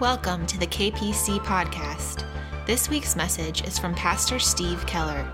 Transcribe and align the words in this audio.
Welcome 0.00 0.46
to 0.46 0.58
the 0.60 0.66
KPC 0.68 1.40
podcast. 1.40 2.24
This 2.68 2.88
week's 2.88 3.16
message 3.16 3.66
is 3.66 3.80
from 3.80 3.96
Pastor 3.96 4.38
Steve 4.38 4.86
Keller. 4.86 5.24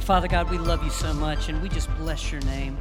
Father 0.00 0.26
God, 0.26 0.50
we 0.50 0.56
love 0.56 0.82
you 0.82 0.88
so 0.88 1.12
much 1.12 1.50
and 1.50 1.60
we 1.60 1.68
just 1.68 1.94
bless 1.98 2.32
your 2.32 2.40
name. 2.40 2.78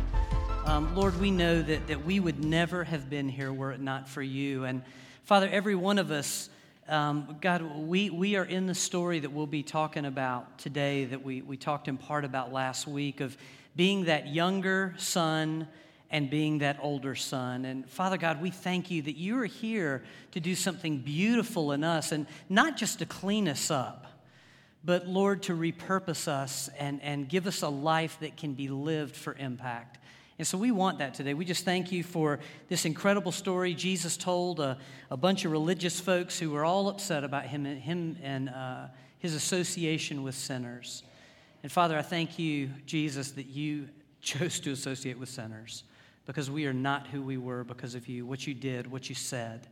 Um, 0.63 0.95
Lord, 0.95 1.19
we 1.19 1.29
know 1.29 1.61
that, 1.61 1.87
that 1.87 2.05
we 2.05 2.21
would 2.21 2.45
never 2.45 2.85
have 2.85 3.09
been 3.09 3.27
here 3.27 3.51
were 3.51 3.73
it 3.73 3.81
not 3.81 4.07
for 4.07 4.21
you. 4.21 4.63
And 4.63 4.81
Father, 5.25 5.49
every 5.51 5.75
one 5.75 5.99
of 5.99 6.09
us, 6.09 6.49
um, 6.87 7.35
God, 7.41 7.63
we, 7.63 8.09
we 8.09 8.37
are 8.37 8.45
in 8.45 8.65
the 8.65 8.73
story 8.73 9.19
that 9.19 9.33
we'll 9.33 9.47
be 9.47 9.63
talking 9.63 10.05
about 10.05 10.57
today, 10.57 11.03
that 11.03 11.21
we, 11.21 11.41
we 11.41 11.57
talked 11.57 11.89
in 11.89 11.97
part 11.97 12.23
about 12.23 12.53
last 12.53 12.87
week, 12.87 13.19
of 13.19 13.35
being 13.75 14.05
that 14.05 14.27
younger 14.27 14.95
son 14.97 15.67
and 16.11 16.29
being 16.29 16.59
that 16.59 16.77
older 16.81 17.15
son. 17.15 17.63
And 17.63 17.89
Father 17.89 18.17
God, 18.17 18.41
we 18.41 18.51
thank 18.51 18.91
you 18.91 19.01
that 19.03 19.15
you 19.15 19.39
are 19.39 19.45
here 19.45 20.03
to 20.31 20.41
do 20.41 20.55
something 20.55 20.99
beautiful 20.99 21.71
in 21.71 21.85
us 21.85 22.11
and 22.11 22.27
not 22.49 22.75
just 22.75 22.99
to 22.99 23.05
clean 23.05 23.47
us 23.47 23.71
up, 23.71 24.05
but 24.83 25.07
Lord, 25.07 25.43
to 25.43 25.53
repurpose 25.53 26.27
us 26.27 26.69
and, 26.77 27.01
and 27.01 27.29
give 27.29 27.47
us 27.47 27.61
a 27.61 27.69
life 27.69 28.17
that 28.19 28.35
can 28.35 28.53
be 28.53 28.67
lived 28.67 29.15
for 29.15 29.35
impact. 29.35 29.99
And 30.37 30.45
so 30.45 30.57
we 30.57 30.71
want 30.71 30.97
that 30.99 31.13
today. 31.13 31.33
We 31.33 31.45
just 31.45 31.63
thank 31.63 31.91
you 31.91 32.03
for 32.03 32.39
this 32.67 32.83
incredible 32.83 33.31
story 33.31 33.73
Jesus 33.73 34.17
told 34.17 34.59
a, 34.59 34.77
a 35.09 35.15
bunch 35.15 35.45
of 35.45 35.51
religious 35.51 35.99
folks 35.99 36.37
who 36.37 36.49
were 36.49 36.65
all 36.65 36.89
upset 36.89 37.23
about 37.23 37.45
him, 37.45 37.63
him 37.63 38.17
and 38.21 38.49
uh, 38.49 38.87
his 39.19 39.33
association 39.33 40.23
with 40.23 40.35
sinners. 40.35 41.03
And 41.63 41.71
Father, 41.71 41.97
I 41.97 42.01
thank 42.01 42.37
you, 42.37 42.71
Jesus, 42.85 43.31
that 43.31 43.47
you 43.47 43.87
chose 44.21 44.59
to 44.61 44.71
associate 44.71 45.17
with 45.17 45.29
sinners 45.29 45.83
because 46.25 46.49
we 46.49 46.65
are 46.65 46.73
not 46.73 47.07
who 47.07 47.21
we 47.21 47.37
were 47.37 47.63
because 47.63 47.95
of 47.95 48.07
you, 48.07 48.25
what 48.25 48.45
you 48.45 48.53
did, 48.53 48.91
what 48.91 49.09
you 49.09 49.15
said, 49.15 49.67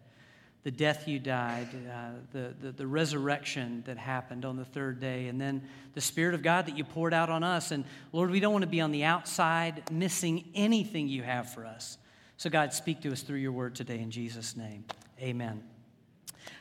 the 0.63 0.71
death 0.71 1.07
you 1.07 1.19
died, 1.19 1.69
uh, 1.89 2.09
the, 2.33 2.53
the, 2.61 2.71
the, 2.73 2.87
resurrection 2.87 3.81
that 3.85 3.97
happened 3.97 4.43
on 4.43 4.57
the 4.57 4.65
third 4.65 4.99
day, 4.99 5.27
and 5.27 5.39
then 5.39 5.63
the 5.93 6.01
Spirit 6.01 6.35
of 6.35 6.43
God 6.43 6.65
that 6.65 6.77
you 6.77 6.83
poured 6.83 7.13
out 7.13 7.29
on 7.29 7.43
us. 7.43 7.71
And 7.71 7.85
Lord, 8.11 8.29
we 8.29 8.41
don't 8.41 8.51
want 8.51 8.63
to 8.63 8.69
be 8.69 8.81
on 8.81 8.91
the 8.91 9.05
outside 9.05 9.89
missing 9.89 10.43
anything 10.53 11.07
you 11.07 11.23
have 11.23 11.53
for 11.53 11.65
us. 11.65 11.97
So, 12.35 12.49
God, 12.49 12.73
speak 12.73 13.01
to 13.01 13.11
us 13.11 13.21
through 13.21 13.39
your 13.39 13.53
word 13.53 13.73
today 13.75 13.99
in 13.99 14.11
Jesus' 14.11 14.57
name. 14.57 14.83
Amen. 15.21 15.63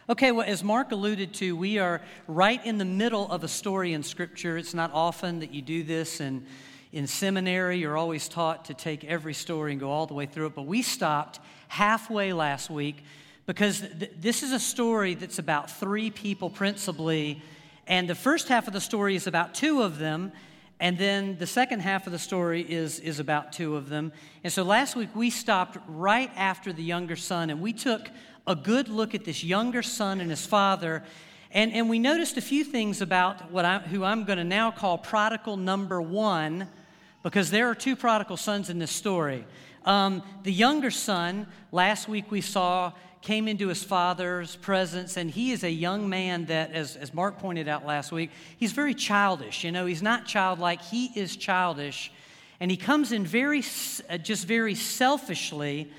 Okay, 0.09 0.33
well, 0.33 0.47
as 0.47 0.65
Mark 0.65 0.93
alluded 0.93 1.35
to, 1.35 1.57
we 1.57 1.79
are 1.79 2.01
right 2.27 2.65
in 2.65 2.79
the 2.79 2.85
middle 2.85 3.31
of 3.31 3.45
a 3.45 3.49
story 3.49 3.93
in 3.93 4.03
Scripture. 4.03 4.57
It's 4.57 4.75
not 4.75 4.93
often 4.93 5.41
that 5.41 5.53
you 5.53 5.61
do 5.61 5.83
this, 5.83 6.21
and 6.21 6.47
in 6.93 7.07
seminary, 7.07 7.79
you're 7.79 7.97
always 7.97 8.29
taught 8.29 8.67
to 8.67 8.75
take 8.75 9.05
every 9.05 9.35
story 9.35 9.73
and 9.73 9.81
go 9.81 9.91
all 9.91 10.07
the 10.07 10.15
way 10.15 10.27
through 10.27 10.47
it. 10.47 10.55
But 10.55 10.63
we 10.63 10.83
stopped 10.83 11.39
halfway 11.69 12.33
last 12.33 12.71
week 12.71 13.03
because 13.47 13.81
th- 13.81 14.13
this 14.19 14.43
is 14.43 14.53
a 14.53 14.59
story 14.59 15.15
that's 15.15 15.39
about 15.39 15.71
three 15.71 16.11
people 16.11 16.49
principally. 16.49 17.43
And 17.87 18.09
the 18.09 18.15
first 18.15 18.49
half 18.49 18.67
of 18.67 18.73
the 18.73 18.81
story 18.81 19.15
is 19.15 19.27
about 19.27 19.55
two 19.55 19.83
of 19.83 19.99
them. 19.99 20.33
And 20.81 20.97
then 20.97 21.37
the 21.39 21.47
second 21.47 21.81
half 21.81 22.07
of 22.07 22.13
the 22.13 22.19
story 22.19 22.63
is, 22.63 23.01
is 23.01 23.21
about 23.21 23.53
two 23.53 23.77
of 23.77 23.89
them. 23.89 24.13
And 24.45 24.53
so 24.53 24.63
last 24.63 24.97
week 24.97 25.11
we 25.15 25.29
stopped 25.29 25.77
right 25.89 26.31
after 26.37 26.73
the 26.73 26.83
younger 26.83 27.17
son 27.17 27.51
and 27.51 27.61
we 27.61 27.73
took 27.73 28.09
a 28.47 28.55
good 28.55 28.89
look 28.89 29.15
at 29.15 29.25
this 29.25 29.45
younger 29.45 29.83
son 29.83 30.21
and 30.21 30.31
his 30.31 30.47
father 30.47 31.03
and, 31.51 31.73
and 31.73 31.89
we 31.89 31.99
noticed 31.99 32.37
a 32.37 32.43
few 32.43 32.63
things 32.63 33.01
about 33.01 33.51
what 33.51 33.65
I, 33.65 33.79
who 33.79 34.05
I'm 34.05 34.25
going 34.25 34.39
to 34.39 34.45
now 34.45 34.71
call 34.71 34.99
prodigal 34.99 35.57
number 35.57 36.01
one, 36.03 36.69
because 37.23 37.51
there 37.51 37.69
are 37.69 37.75
two 37.75 37.97
prodigal 37.97 38.37
sons 38.37 38.71
in 38.71 38.79
this 38.79 38.91
story. 38.91 39.45
Um, 39.85 40.23
the 40.43 40.53
younger 40.53 40.91
son, 40.91 41.47
last 41.73 42.09
week 42.09 42.31
we 42.31 42.41
saw, 42.41 42.93
came 43.23 43.49
into 43.49 43.69
his 43.69 43.83
father's 43.83 44.57
presence, 44.57 45.17
and 45.17 45.31
he 45.31 45.53
is 45.53 45.65
a 45.65 45.71
young 45.71 46.09
man 46.09 46.47
that, 46.47 46.73
as, 46.73 46.97
as 46.97 47.13
Mark 47.13 47.39
pointed 47.39 47.69
out 47.69 47.85
last 47.85 48.13
week, 48.13 48.31
he's 48.59 48.73
very 48.73 48.95
childish. 48.95 49.65
You 49.65 49.73
know, 49.73 49.87
he's 49.87 50.03
not 50.03 50.27
childlike, 50.27 50.83
he 50.83 51.07
is 51.19 51.37
childish. 51.37 52.13
And 52.61 52.71
he 52.71 52.77
comes 52.77 53.13
in 53.13 53.25
very, 53.25 53.63
uh, 54.09 54.19
just 54.19 54.47
very 54.47 54.75
selfishly. 54.75 55.93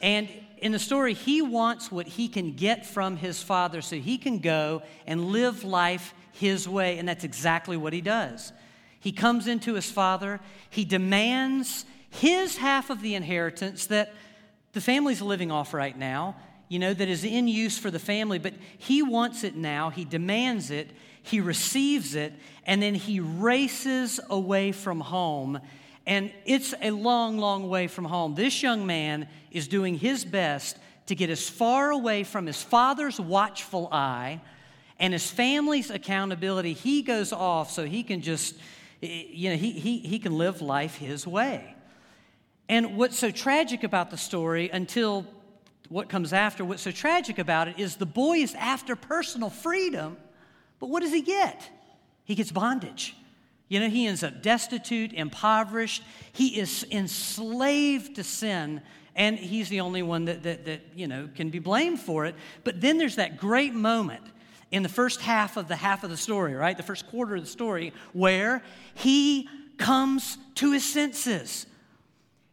And 0.00 0.28
in 0.58 0.72
the 0.72 0.78
story, 0.78 1.14
he 1.14 1.42
wants 1.42 1.90
what 1.90 2.06
he 2.06 2.28
can 2.28 2.52
get 2.52 2.86
from 2.86 3.16
his 3.16 3.42
father 3.42 3.80
so 3.80 3.96
he 3.96 4.18
can 4.18 4.38
go 4.38 4.82
and 5.06 5.26
live 5.26 5.64
life 5.64 6.14
his 6.32 6.68
way. 6.68 6.98
And 6.98 7.08
that's 7.08 7.24
exactly 7.24 7.76
what 7.76 7.92
he 7.92 8.00
does. 8.00 8.52
He 9.06 9.12
comes 9.12 9.46
into 9.46 9.74
his 9.74 9.88
father, 9.88 10.40
he 10.68 10.84
demands 10.84 11.84
his 12.10 12.56
half 12.56 12.90
of 12.90 13.02
the 13.02 13.14
inheritance 13.14 13.86
that 13.86 14.12
the 14.72 14.80
family's 14.80 15.22
living 15.22 15.52
off 15.52 15.72
right 15.72 15.96
now, 15.96 16.34
you 16.68 16.80
know, 16.80 16.92
that 16.92 17.08
is 17.08 17.22
in 17.22 17.46
use 17.46 17.78
for 17.78 17.88
the 17.88 18.00
family, 18.00 18.40
but 18.40 18.54
he 18.76 19.04
wants 19.04 19.44
it 19.44 19.54
now. 19.54 19.90
He 19.90 20.04
demands 20.04 20.72
it, 20.72 20.90
he 21.22 21.40
receives 21.40 22.16
it, 22.16 22.32
and 22.64 22.82
then 22.82 22.96
he 22.96 23.20
races 23.20 24.18
away 24.28 24.72
from 24.72 24.98
home 24.98 25.60
and 26.04 26.32
it's 26.44 26.74
a 26.82 26.90
long, 26.90 27.38
long 27.38 27.68
way 27.68 27.86
from 27.86 28.06
home. 28.06 28.34
This 28.34 28.60
young 28.60 28.86
man 28.86 29.28
is 29.52 29.68
doing 29.68 29.96
his 29.96 30.24
best 30.24 30.78
to 31.06 31.14
get 31.14 31.30
as 31.30 31.48
far 31.48 31.92
away 31.92 32.24
from 32.24 32.46
his 32.46 32.60
father's 32.60 33.20
watchful 33.20 33.88
eye 33.92 34.40
and 34.98 35.12
his 35.12 35.30
family's 35.30 35.90
accountability. 35.90 36.72
He 36.72 37.02
goes 37.02 37.32
off 37.32 37.70
so 37.70 37.84
he 37.84 38.02
can 38.02 38.20
just, 38.20 38.56
you 39.00 39.50
know, 39.50 39.56
he, 39.56 39.72
he, 39.72 39.98
he 39.98 40.18
can 40.18 40.36
live 40.36 40.62
life 40.62 40.96
his 40.96 41.26
way. 41.26 41.74
And 42.68 42.96
what's 42.96 43.18
so 43.18 43.30
tragic 43.30 43.84
about 43.84 44.10
the 44.10 44.16
story, 44.16 44.70
until 44.70 45.26
what 45.88 46.08
comes 46.08 46.32
after, 46.32 46.64
what's 46.64 46.82
so 46.82 46.90
tragic 46.90 47.38
about 47.38 47.68
it 47.68 47.78
is 47.78 47.96
the 47.96 48.06
boy 48.06 48.38
is 48.38 48.54
after 48.54 48.96
personal 48.96 49.50
freedom, 49.50 50.16
but 50.80 50.88
what 50.88 51.02
does 51.02 51.12
he 51.12 51.22
get? 51.22 51.70
He 52.24 52.34
gets 52.34 52.50
bondage. 52.50 53.14
You 53.68 53.80
know, 53.80 53.88
he 53.88 54.06
ends 54.06 54.22
up 54.22 54.42
destitute, 54.42 55.12
impoverished. 55.12 56.02
He 56.32 56.58
is 56.58 56.86
enslaved 56.90 58.16
to 58.16 58.24
sin, 58.24 58.80
and 59.14 59.38
he's 59.38 59.68
the 59.68 59.80
only 59.80 60.02
one 60.02 60.26
that, 60.26 60.42
that, 60.44 60.64
that, 60.66 60.82
you 60.94 61.08
know, 61.08 61.28
can 61.34 61.50
be 61.50 61.58
blamed 61.58 62.00
for 62.00 62.26
it. 62.26 62.34
But 62.64 62.80
then 62.80 62.98
there's 62.98 63.16
that 63.16 63.38
great 63.38 63.74
moment 63.74 64.24
in 64.70 64.82
the 64.82 64.88
first 64.88 65.20
half 65.20 65.56
of 65.56 65.68
the 65.68 65.76
half 65.76 66.04
of 66.04 66.10
the 66.10 66.16
story, 66.16 66.54
right? 66.54 66.76
The 66.76 66.82
first 66.82 67.06
quarter 67.08 67.36
of 67.36 67.42
the 67.42 67.48
story, 67.48 67.92
where 68.12 68.62
he 68.94 69.48
comes 69.78 70.38
to 70.56 70.72
his 70.72 70.84
senses. 70.84 71.66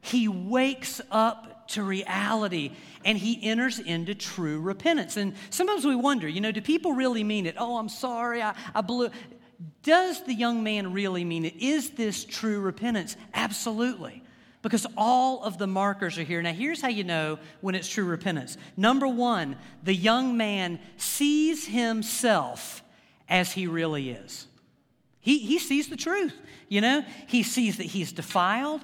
He 0.01 0.27
wakes 0.27 1.01
up 1.09 1.67
to 1.69 1.83
reality 1.83 2.71
and 3.05 3.17
he 3.17 3.41
enters 3.43 3.79
into 3.79 4.13
true 4.15 4.59
repentance. 4.59 5.17
And 5.17 5.33
sometimes 5.49 5.85
we 5.85 5.95
wonder, 5.95 6.27
you 6.27 6.41
know, 6.41 6.51
do 6.51 6.61
people 6.61 6.93
really 6.93 7.23
mean 7.23 7.45
it? 7.45 7.55
Oh, 7.57 7.77
I'm 7.77 7.89
sorry, 7.89 8.41
I, 8.41 8.53
I 8.75 8.81
blew. 8.81 9.09
Does 9.81 10.23
the 10.23 10.33
young 10.33 10.63
man 10.63 10.93
really 10.93 11.23
mean 11.23 11.45
it? 11.45 11.55
Is 11.61 11.91
this 11.91 12.25
true 12.25 12.59
repentance? 12.59 13.15
Absolutely. 13.33 14.23
Because 14.63 14.87
all 14.97 15.43
of 15.43 15.59
the 15.59 15.67
markers 15.67 16.17
are 16.17 16.23
here. 16.23 16.41
Now, 16.41 16.53
here's 16.53 16.81
how 16.81 16.87
you 16.87 17.03
know 17.03 17.37
when 17.61 17.75
it's 17.75 17.87
true 17.87 18.05
repentance. 18.05 18.57
Number 18.75 19.07
one, 19.07 19.57
the 19.83 19.93
young 19.93 20.35
man 20.35 20.79
sees 20.97 21.67
himself 21.67 22.81
as 23.29 23.51
he 23.51 23.67
really 23.67 24.09
is. 24.09 24.47
He, 25.19 25.37
he 25.37 25.59
sees 25.59 25.89
the 25.89 25.95
truth, 25.95 26.33
you 26.67 26.81
know? 26.81 27.05
He 27.27 27.43
sees 27.43 27.77
that 27.77 27.85
he's 27.85 28.11
defiled, 28.11 28.81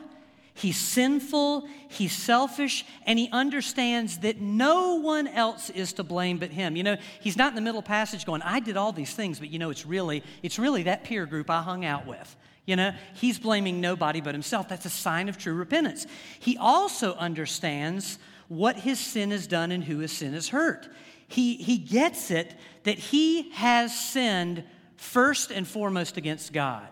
He's 0.60 0.76
sinful, 0.76 1.70
he's 1.88 2.12
selfish, 2.12 2.86
and 3.06 3.18
he 3.18 3.30
understands 3.32 4.18
that 4.20 4.42
no 4.42 4.96
one 4.96 5.26
else 5.26 5.70
is 5.70 5.94
to 5.94 6.04
blame 6.04 6.38
but 6.38 6.50
him. 6.50 6.76
You 6.76 6.84
know, 6.84 6.98
he's 7.22 7.38
not 7.38 7.54
in 7.54 7.56
the 7.56 7.62
middle 7.62 7.82
passage 7.82 8.26
going, 8.26 8.42
I 8.42 8.60
did 8.60 8.76
all 8.76 8.92
these 8.92 9.14
things, 9.14 9.40
but 9.40 9.50
you 9.50 9.58
know, 9.58 9.70
it's 9.70 9.86
really, 9.86 10.22
it's 10.44 10.60
really 10.60 10.84
that 10.84 11.06
peer 11.06 11.26
group 11.26 11.50
I 11.50 11.62
hung 11.62 11.86
out 11.86 12.06
with. 12.06 12.36
You 12.70 12.76
know, 12.76 12.94
he's 13.16 13.40
blaming 13.40 13.82
nobody 13.82 14.22
but 14.22 14.36
himself. 14.36 14.70
That's 14.70 14.86
a 14.86 14.92
sign 14.92 15.28
of 15.28 15.40
true 15.40 15.56
repentance. 15.56 16.06
He 16.40 16.56
also 16.56 17.16
understands 17.16 18.20
what 18.48 18.76
his 18.76 19.00
sin 19.00 19.32
has 19.32 19.48
done 19.48 19.72
and 19.72 19.84
who 19.84 19.98
his 19.98 20.12
sin 20.12 20.34
has 20.34 20.50
hurt. 20.50 20.88
He, 21.28 21.56
he 21.56 21.80
gets 21.80 22.30
it 22.30 22.54
that 22.84 23.00
he 23.00 23.50
has 23.54 24.00
sinned 24.00 24.64
first 24.98 25.50
and 25.50 25.68
foremost 25.68 26.16
against 26.16 26.54
God, 26.54 26.90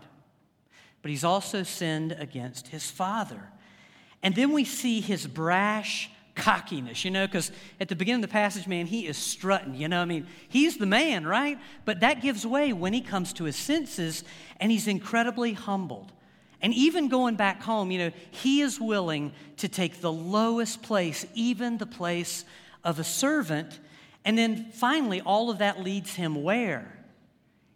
but 1.03 1.11
he's 1.11 1.23
also 1.23 1.61
sinned 1.61 2.13
against 2.13 2.69
his 2.69 2.89
father. 2.89 3.51
And 4.23 4.33
then 4.33 4.53
we 4.53 4.63
see 4.63 4.99
his 4.99 5.27
brash 5.27 6.09
cockiness, 6.37 7.03
you 7.03 7.11
know, 7.11 7.27
because 7.27 7.51
at 7.81 7.89
the 7.89 7.95
beginning 7.95 8.23
of 8.23 8.29
the 8.29 8.33
passage, 8.33 8.67
man, 8.67 8.85
he 8.85 9.07
is 9.07 9.17
strutting, 9.17 9.75
you 9.75 9.89
know, 9.89 10.01
I 10.01 10.05
mean, 10.05 10.27
he's 10.47 10.77
the 10.77 10.85
man, 10.85 11.25
right? 11.25 11.59
But 11.83 11.99
that 11.99 12.21
gives 12.21 12.45
way 12.45 12.71
when 12.71 12.93
he 12.93 13.01
comes 13.01 13.33
to 13.33 13.43
his 13.43 13.57
senses 13.57 14.23
and 14.59 14.71
he's 14.71 14.87
incredibly 14.87 15.53
humbled. 15.53 16.13
And 16.61 16.73
even 16.73 17.09
going 17.09 17.35
back 17.35 17.61
home, 17.61 17.91
you 17.91 17.99
know, 17.99 18.11
he 18.31 18.61
is 18.61 18.79
willing 18.79 19.33
to 19.57 19.67
take 19.67 19.99
the 19.99 20.11
lowest 20.11 20.81
place, 20.81 21.25
even 21.33 21.77
the 21.77 21.85
place 21.85 22.45
of 22.83 22.99
a 22.99 23.03
servant. 23.03 23.79
And 24.23 24.37
then 24.37 24.71
finally, 24.71 25.21
all 25.21 25.49
of 25.49 25.57
that 25.59 25.83
leads 25.83 26.13
him 26.13 26.41
where? 26.43 26.97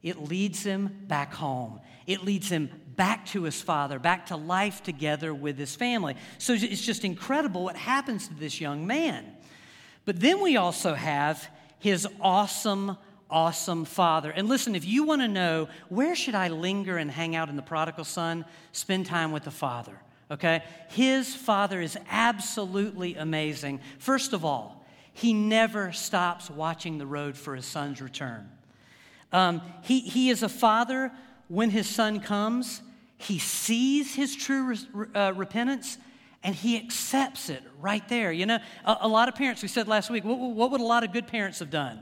It 0.02 0.18
leads 0.30 0.64
him 0.64 1.06
back 1.08 1.34
home. 1.34 1.80
It 2.08 2.24
leads 2.24 2.50
him 2.50 2.70
back 2.96 3.26
to 3.28 3.44
his 3.44 3.62
father, 3.62 4.00
back 4.00 4.28
to 4.28 4.36
life 4.36 4.84
together 4.84 5.34
with 5.34 5.58
his 5.58 5.76
family. 5.76 6.16
So 6.38 6.54
it's 6.54 6.82
just 6.82 7.04
incredible 7.04 7.64
what 7.64 7.76
happens 7.76 8.28
to 8.28 8.34
this 8.34 8.60
young 8.60 8.88
man. 8.88 9.26
But 10.06 10.20
then 10.20 10.42
we 10.42 10.58
also 10.58 10.94
have 10.94 11.48
his 11.80 12.08
awesome, 12.20 12.98
awesome 13.30 13.86
father. 13.86 14.32
And 14.32 14.48
listen, 14.50 14.76
if 14.76 14.86
you 14.86 15.04
want 15.04 15.22
to 15.22 15.28
know 15.28 15.68
where 15.90 16.16
should 16.16 16.36
I 16.36 16.50
linger 16.50 16.98
and 16.98 17.10
hang 17.10 17.36
out 17.36 17.50
in 17.50 17.56
the 17.56 17.62
prodigal 17.62 18.04
son, 18.04 18.46
spend 18.72 19.06
time 19.06 19.32
with 19.32 19.44
the 19.44 19.52
father. 19.52 20.00
Okay? 20.30 20.64
His 20.90 21.36
father 21.36 21.82
is 21.82 21.98
absolutely 22.10 23.16
amazing. 23.16 23.82
First 24.00 24.34
of 24.34 24.46
all, 24.46 24.86
he 25.14 25.34
never 25.34 25.92
stops 25.92 26.50
watching 26.50 26.98
the 26.98 27.06
road 27.06 27.36
for 27.36 27.56
his 27.56 27.66
son's 27.66 28.02
return. 28.02 28.50
Um, 29.34 29.62
he, 29.84 30.00
he 30.00 30.30
is 30.30 30.44
a 30.44 30.50
father 30.50 31.12
when 31.52 31.70
his 31.70 31.86
son 31.86 32.22
comes, 32.22 32.82
he 33.18 33.38
sees 33.38 34.16
his 34.16 34.34
true 34.38 34.74
uh, 35.14 35.34
repentance 35.36 35.98
and 36.44 36.56
he 36.56 36.78
accepts 36.78 37.50
it 37.50 37.62
right 37.82 38.08
there. 38.08 38.32
You 38.32 38.46
know, 38.46 38.60
a, 38.86 39.00
a 39.02 39.08
lot 39.10 39.28
of 39.28 39.36
parents, 39.36 39.62
we 39.62 39.68
said 39.68 39.86
last 39.86 40.10
week, 40.10 40.24
what, 40.24 40.40
what, 40.40 40.72
would 40.72 40.80
a 40.80 40.86
lot 40.86 41.04
of 41.04 41.12
good 41.12 41.28
parents 41.28 41.60
have 41.60 41.70
done? 41.70 42.02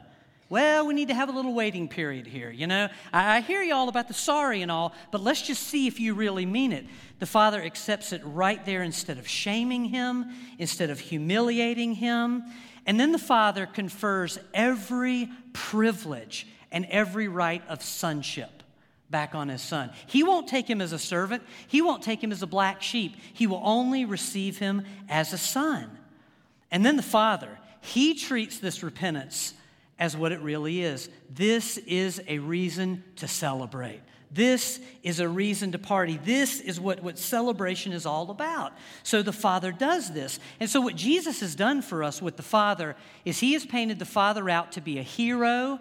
Well, 0.50 0.86
we 0.86 0.94
need 0.94 1.08
to 1.08 1.16
have 1.16 1.30
a 1.30 1.32
little 1.32 1.56
waiting 1.56 1.88
period 1.88 2.28
here. 2.28 2.52
You 2.52 2.68
know, 2.68 2.90
I, 3.12 3.38
I 3.38 3.42
hear 3.42 3.64
you 3.64 3.74
all 3.74 3.90
about 3.90 4.08
the 4.08 4.14
sorry 4.14 4.62
and 4.62 4.72
all, 4.72 4.94
but 5.12 5.22
let's 5.22 5.42
just 5.42 5.64
see 5.64 5.88
if 5.88 6.00
you 6.00 6.14
really 6.14 6.46
mean 6.46 6.72
it. 6.72 6.86
The 7.18 7.26
father 7.26 7.60
accepts 7.60 8.14
it 8.14 8.22
right 8.24 8.64
there 8.68 8.84
instead 8.84 9.18
of 9.18 9.28
shaming 9.28 9.86
him, 9.86 10.28
instead 10.60 10.92
of 10.92 11.00
humiliating 11.00 11.96
him. 11.96 12.44
And 12.86 13.00
then 13.00 13.12
the 13.12 13.18
father 13.18 13.66
confers 13.66 14.38
every 14.54 15.28
privilege 15.54 16.46
and 16.72 16.86
every 16.86 17.28
right 17.28 17.64
of 17.68 17.82
sonship 17.82 18.59
back 19.10 19.36
on 19.36 19.50
his 19.50 19.62
son. 19.62 19.92
He 20.08 20.24
won't 20.24 20.48
take 20.48 20.70
him 20.70 20.82
as 20.82 20.94
a 20.94 21.00
servant, 21.00 21.44
he 21.68 21.82
won't 21.82 22.04
take 22.04 22.24
him 22.24 22.32
as 22.32 22.42
a 22.42 22.48
black 22.48 22.82
sheep. 22.82 23.16
He 23.34 23.48
will 23.48 23.62
only 23.64 24.06
receive 24.06 24.58
him 24.58 24.86
as 25.08 25.34
a 25.34 25.38
son. 25.38 25.98
And 26.72 26.86
then 26.86 26.96
the 26.96 27.04
father, 27.04 27.58
he 27.82 28.14
treats 28.14 28.60
this 28.60 28.84
repentance 28.84 29.54
as 29.98 30.16
what 30.16 30.32
it 30.32 30.40
really 30.42 30.82
is. 30.82 31.10
This 31.30 31.78
is 31.78 32.22
a 32.28 32.40
reason 32.40 33.04
to 33.18 33.28
celebrate. 33.28 34.02
This 34.32 34.80
is 35.02 35.20
a 35.20 35.28
reason 35.28 35.72
to 35.72 35.80
party. 35.80 36.20
This 36.24 36.60
is 36.60 36.80
what, 36.80 37.02
what 37.02 37.18
celebration 37.18 37.94
is 37.94 38.06
all 38.06 38.30
about. 38.30 38.74
So 39.02 39.24
the 39.24 39.34
Father 39.34 39.72
does 39.72 40.14
this. 40.14 40.40
And 40.60 40.70
so, 40.70 40.82
what 40.82 40.96
Jesus 40.96 41.40
has 41.40 41.56
done 41.56 41.82
for 41.82 42.04
us 42.04 42.22
with 42.22 42.38
the 42.38 42.44
Father 42.44 42.96
is 43.26 43.40
He 43.40 43.54
has 43.54 43.66
painted 43.66 43.98
the 43.98 44.06
Father 44.06 44.48
out 44.48 44.74
to 44.74 44.82
be 44.82 45.00
a 45.00 45.04
hero 45.04 45.80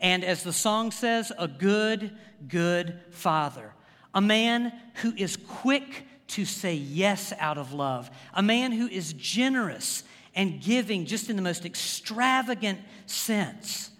and 0.00 0.24
as 0.24 0.42
the 0.42 0.52
song 0.52 0.90
says, 0.90 1.32
a 1.38 1.48
good, 1.48 2.16
good 2.48 3.00
father. 3.10 3.72
A 4.14 4.20
man 4.20 4.72
who 5.02 5.12
is 5.16 5.36
quick 5.36 6.06
to 6.28 6.44
say 6.44 6.74
yes 6.74 7.32
out 7.38 7.58
of 7.58 7.72
love. 7.72 8.10
A 8.34 8.42
man 8.42 8.72
who 8.72 8.88
is 8.88 9.12
generous 9.14 10.04
and 10.34 10.60
giving 10.60 11.06
just 11.06 11.30
in 11.30 11.36
the 11.36 11.42
most 11.42 11.64
extravagant 11.64 12.78
sense. 13.06 13.90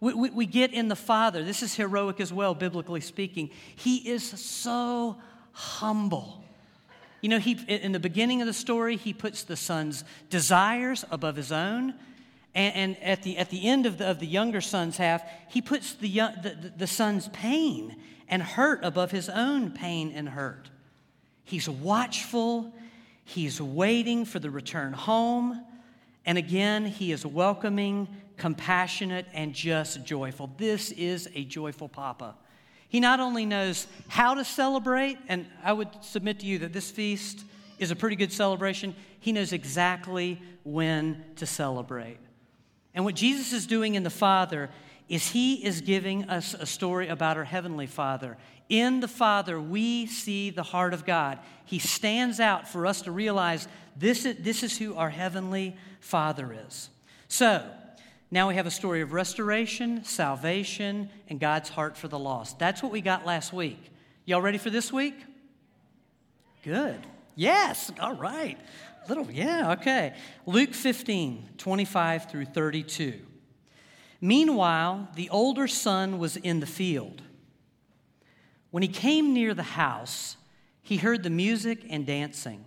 We, 0.00 0.12
we, 0.14 0.30
we, 0.30 0.46
get 0.46 0.72
in 0.72 0.88
the 0.88 0.96
Father, 0.96 1.44
this 1.44 1.62
is 1.62 1.74
heroic 1.76 2.20
as 2.20 2.32
well, 2.32 2.54
biblically 2.54 3.00
speaking. 3.00 3.50
He 3.76 4.08
is 4.08 4.22
so 4.22 5.16
humble. 5.52 6.44
You 7.20 7.30
know, 7.30 7.38
he, 7.38 7.52
in 7.68 7.92
the 7.92 8.00
beginning 8.00 8.42
of 8.42 8.46
the 8.46 8.52
story, 8.52 8.96
he 8.96 9.14
puts 9.14 9.44
the 9.44 9.56
son's 9.56 10.04
desires 10.28 11.04
above 11.10 11.36
his 11.36 11.52
own. 11.52 11.94
And, 12.54 12.74
and, 12.74 13.02
at, 13.02 13.22
the, 13.22 13.36
at 13.36 13.50
the 13.50 13.66
end 13.66 13.86
of 13.86 13.98
the, 13.98 14.08
of 14.08 14.20
the 14.20 14.26
younger 14.26 14.60
son's 14.60 14.96
half, 14.96 15.22
he 15.48 15.60
puts 15.60 15.94
the, 15.94 16.08
young, 16.08 16.34
the, 16.42 16.72
the 16.76 16.86
son's 16.86 17.28
pain 17.28 17.96
and 18.28 18.42
hurt 18.42 18.80
above 18.84 19.10
his 19.10 19.28
own 19.28 19.72
pain 19.72 20.12
and 20.14 20.28
hurt. 20.28 20.70
He's 21.44 21.68
watchful, 21.68 22.72
he's 23.24 23.60
waiting 23.60 24.24
for 24.24 24.38
the 24.38 24.50
return 24.50 24.92
home, 24.92 25.64
and 26.26 26.38
again, 26.38 26.86
he 26.86 27.12
is 27.12 27.26
welcoming, 27.26 28.08
compassionate, 28.36 29.26
and 29.34 29.52
just 29.52 30.04
joyful. 30.04 30.50
This 30.56 30.90
is 30.92 31.28
a 31.34 31.44
joyful 31.44 31.88
Papa. 31.88 32.34
He 32.88 33.00
not 33.00 33.20
only 33.20 33.44
knows 33.44 33.86
how 34.08 34.34
to 34.34 34.44
celebrate, 34.44 35.18
and 35.28 35.46
I 35.62 35.72
would 35.72 35.88
submit 36.02 36.40
to 36.40 36.46
you 36.46 36.60
that 36.60 36.72
this 36.72 36.90
feast 36.90 37.44
is 37.78 37.90
a 37.90 37.96
pretty 37.96 38.16
good 38.16 38.32
celebration, 38.32 38.94
he 39.20 39.32
knows 39.32 39.52
exactly 39.52 40.40
when 40.62 41.24
to 41.36 41.44
celebrate. 41.44 42.18
And 42.94 43.04
what 43.04 43.14
Jesus 43.14 43.52
is 43.52 43.66
doing 43.66 43.94
in 43.94 44.02
the 44.02 44.10
Father 44.10 44.70
is 45.08 45.30
he 45.30 45.64
is 45.64 45.80
giving 45.80 46.30
us 46.30 46.54
a 46.54 46.66
story 46.66 47.08
about 47.08 47.36
our 47.36 47.44
Heavenly 47.44 47.86
Father. 47.86 48.36
In 48.68 49.00
the 49.00 49.08
Father, 49.08 49.60
we 49.60 50.06
see 50.06 50.50
the 50.50 50.62
heart 50.62 50.94
of 50.94 51.04
God. 51.04 51.38
He 51.64 51.78
stands 51.78 52.40
out 52.40 52.68
for 52.68 52.86
us 52.86 53.02
to 53.02 53.10
realize 53.10 53.68
this 53.96 54.24
is, 54.24 54.36
this 54.40 54.62
is 54.62 54.78
who 54.78 54.94
our 54.94 55.10
Heavenly 55.10 55.76
Father 56.00 56.56
is. 56.66 56.88
So, 57.28 57.64
now 58.30 58.48
we 58.48 58.54
have 58.54 58.66
a 58.66 58.70
story 58.70 59.00
of 59.00 59.12
restoration, 59.12 60.02
salvation, 60.04 61.10
and 61.28 61.38
God's 61.38 61.68
heart 61.68 61.96
for 61.96 62.08
the 62.08 62.18
lost. 62.18 62.58
That's 62.58 62.82
what 62.82 62.90
we 62.90 63.00
got 63.00 63.26
last 63.26 63.52
week. 63.52 63.78
Y'all 64.24 64.40
ready 64.42 64.58
for 64.58 64.70
this 64.70 64.92
week? 64.92 65.14
Good. 66.62 66.98
Yes, 67.36 67.92
all 68.00 68.14
right. 68.14 68.58
Little, 69.08 69.30
yeah, 69.30 69.72
okay. 69.72 70.14
Luke 70.46 70.74
15, 70.74 71.50
25 71.58 72.30
through 72.30 72.46
32. 72.46 73.20
Meanwhile, 74.20 75.08
the 75.14 75.28
older 75.30 75.66
son 75.66 76.18
was 76.18 76.36
in 76.36 76.60
the 76.60 76.66
field. 76.66 77.22
When 78.70 78.82
he 78.82 78.88
came 78.88 79.34
near 79.34 79.54
the 79.54 79.62
house, 79.62 80.36
he 80.82 80.96
heard 80.96 81.22
the 81.22 81.30
music 81.30 81.84
and 81.90 82.06
dancing. 82.06 82.64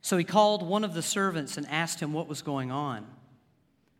So 0.00 0.16
he 0.16 0.24
called 0.24 0.62
one 0.62 0.84
of 0.84 0.94
the 0.94 1.02
servants 1.02 1.56
and 1.56 1.66
asked 1.68 2.00
him 2.00 2.12
what 2.12 2.28
was 2.28 2.42
going 2.42 2.70
on. 2.70 3.06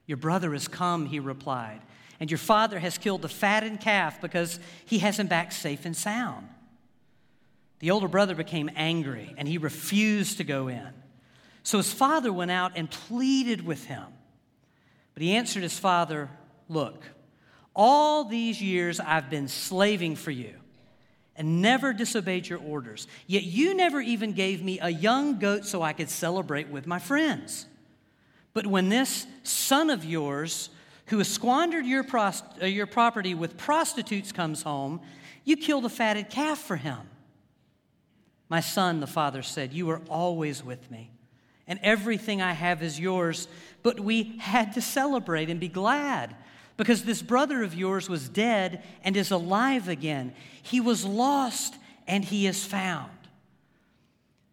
Your 0.06 0.18
brother 0.18 0.52
has 0.52 0.68
come, 0.68 1.06
he 1.06 1.18
replied, 1.18 1.80
and 2.20 2.30
your 2.30 2.38
father 2.38 2.78
has 2.78 2.98
killed 2.98 3.22
the 3.22 3.28
fattened 3.28 3.80
calf 3.80 4.20
because 4.20 4.60
he 4.84 4.98
has 4.98 5.18
him 5.18 5.28
back 5.28 5.50
safe 5.50 5.86
and 5.86 5.96
sound. 5.96 6.48
The 7.78 7.90
older 7.90 8.08
brother 8.08 8.34
became 8.34 8.70
angry 8.76 9.34
and 9.36 9.48
he 9.48 9.58
refused 9.58 10.38
to 10.38 10.44
go 10.44 10.68
in. 10.68 10.88
So 11.64 11.78
his 11.78 11.92
father 11.92 12.32
went 12.32 12.50
out 12.50 12.72
and 12.76 12.88
pleaded 12.88 13.66
with 13.66 13.86
him. 13.86 14.04
But 15.14 15.22
he 15.22 15.34
answered 15.34 15.62
his 15.62 15.78
father, 15.78 16.30
Look, 16.68 17.02
all 17.74 18.24
these 18.24 18.62
years 18.62 19.00
I've 19.00 19.30
been 19.30 19.48
slaving 19.48 20.14
for 20.16 20.30
you 20.30 20.54
and 21.36 21.60
never 21.60 21.92
disobeyed 21.92 22.48
your 22.48 22.60
orders. 22.60 23.06
Yet 23.26 23.42
you 23.42 23.74
never 23.74 24.00
even 24.00 24.32
gave 24.32 24.62
me 24.62 24.78
a 24.78 24.90
young 24.90 25.38
goat 25.38 25.64
so 25.64 25.82
I 25.82 25.94
could 25.94 26.10
celebrate 26.10 26.68
with 26.68 26.86
my 26.86 26.98
friends. 26.98 27.66
But 28.52 28.66
when 28.66 28.88
this 28.88 29.26
son 29.42 29.90
of 29.90 30.04
yours, 30.04 30.68
who 31.06 31.18
has 31.18 31.28
squandered 31.28 31.86
your, 31.86 32.04
prost- 32.04 32.62
uh, 32.62 32.66
your 32.66 32.86
property 32.86 33.34
with 33.34 33.56
prostitutes, 33.56 34.32
comes 34.32 34.62
home, 34.62 35.00
you 35.44 35.56
killed 35.56 35.86
a 35.86 35.90
fatted 35.90 36.30
calf 36.30 36.58
for 36.58 36.76
him. 36.76 37.00
My 38.48 38.60
son, 38.60 39.00
the 39.00 39.06
father 39.06 39.42
said, 39.42 39.72
You 39.72 39.90
are 39.90 40.02
always 40.08 40.62
with 40.62 40.90
me 40.90 41.10
and 41.66 41.78
everything 41.82 42.42
I 42.42 42.52
have 42.52 42.82
is 42.82 43.00
yours. 43.00 43.48
But 43.82 44.00
we 44.00 44.36
had 44.38 44.72
to 44.74 44.80
celebrate 44.80 45.50
and 45.50 45.60
be 45.60 45.68
glad 45.68 46.34
because 46.76 47.04
this 47.04 47.22
brother 47.22 47.62
of 47.62 47.74
yours 47.74 48.08
was 48.08 48.28
dead 48.28 48.82
and 49.02 49.16
is 49.16 49.30
alive 49.30 49.88
again. 49.88 50.34
He 50.62 50.80
was 50.80 51.04
lost 51.04 51.76
and 52.06 52.24
he 52.24 52.46
is 52.46 52.64
found. 52.64 53.10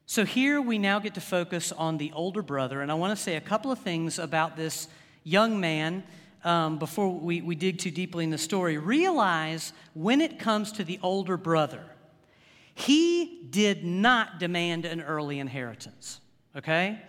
So 0.05 0.25
here 0.25 0.61
we 0.61 0.77
now 0.77 0.99
get 0.99 1.13
to 1.13 1.21
focus 1.21 1.71
on 1.71 1.97
the 1.97 2.11
older 2.11 2.41
brother, 2.41 2.81
and 2.81 2.91
I 2.91 2.95
want 2.95 3.17
to 3.17 3.23
say 3.23 3.37
a 3.37 3.41
couple 3.41 3.71
of 3.71 3.79
things 3.79 4.19
about 4.19 4.57
this 4.57 4.89
young 5.23 5.59
man 5.61 6.03
um, 6.43 6.79
before 6.79 7.09
we, 7.09 7.39
we 7.39 7.55
dig 7.55 7.77
too 7.77 7.91
deeply 7.91 8.25
in 8.25 8.29
the 8.29 8.37
story. 8.37 8.77
Realize 8.77 9.71
when 9.93 10.19
it 10.19 10.37
comes 10.37 10.73
to 10.73 10.83
the 10.83 10.99
older 11.01 11.37
brother, 11.37 11.83
he 12.75 13.47
did 13.49 13.85
not 13.85 14.37
demand 14.37 14.83
an 14.83 15.01
early 15.01 15.39
inheritance 15.39 16.19
okay? 16.55 16.99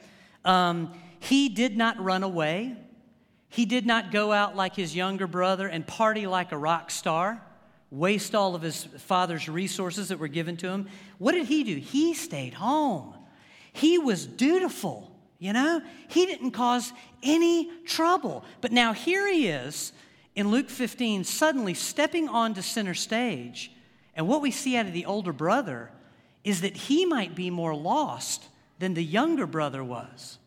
Um, 0.45 0.93
he 1.21 1.49
did 1.49 1.77
not 1.77 2.03
run 2.03 2.23
away. 2.23 2.77
He 3.49 3.65
did 3.65 3.87
not 3.87 4.11
go 4.11 4.33
out 4.33 4.57
like 4.57 4.75
his 4.75 4.97
younger 4.97 5.27
brother 5.27 5.69
and 5.69 5.87
party 5.87 6.27
like 6.27 6.53
a 6.53 6.57
rock 6.57 6.91
star, 6.91 7.43
waste 7.91 8.35
all 8.35 8.55
of 8.55 8.63
his 8.63 8.85
father's 8.85 9.49
resources 9.49 10.09
that 10.09 10.19
were 10.19 10.29
given 10.29 10.57
to 10.59 10.69
him. 10.69 10.89
What 11.19 11.33
did 11.33 11.47
he 11.47 11.63
do? 11.63 11.77
He 11.77 12.15
stayed 12.15 12.55
home. 12.55 13.15
He 13.73 13.99
was 13.99 14.27
dutiful, 14.27 15.15
you 15.39 15.53
know? 15.53 15.83
He 16.09 16.27
didn't 16.27 16.53
cause 16.53 16.93
any 17.23 17.71
trouble. 17.85 18.45
But 18.61 18.73
now 18.73 18.93
here 18.93 19.31
he 19.31 19.49
is 19.49 19.93
in 20.35 20.51
Luke 20.51 20.71
15, 20.71 21.25
suddenly 21.25 21.75
stepping 21.75 22.29
onto 22.29 22.63
center 22.63 22.95
stage. 22.95 23.71
And 24.15 24.29
what 24.29 24.43
we 24.43 24.51
see 24.51 24.77
out 24.77 24.87
of 24.87 24.93
the 24.93 25.07
older 25.07 25.33
brother 25.33 25.91
is 26.43 26.63
that 26.63 26.77
he 26.77 27.05
might 27.05 27.35
be 27.35 27.51
more 27.51 27.75
lost 27.75 28.49
than 28.83 28.95
the 28.95 29.05
younger 29.05 29.47
brother 29.47 29.85
was. 29.85 30.39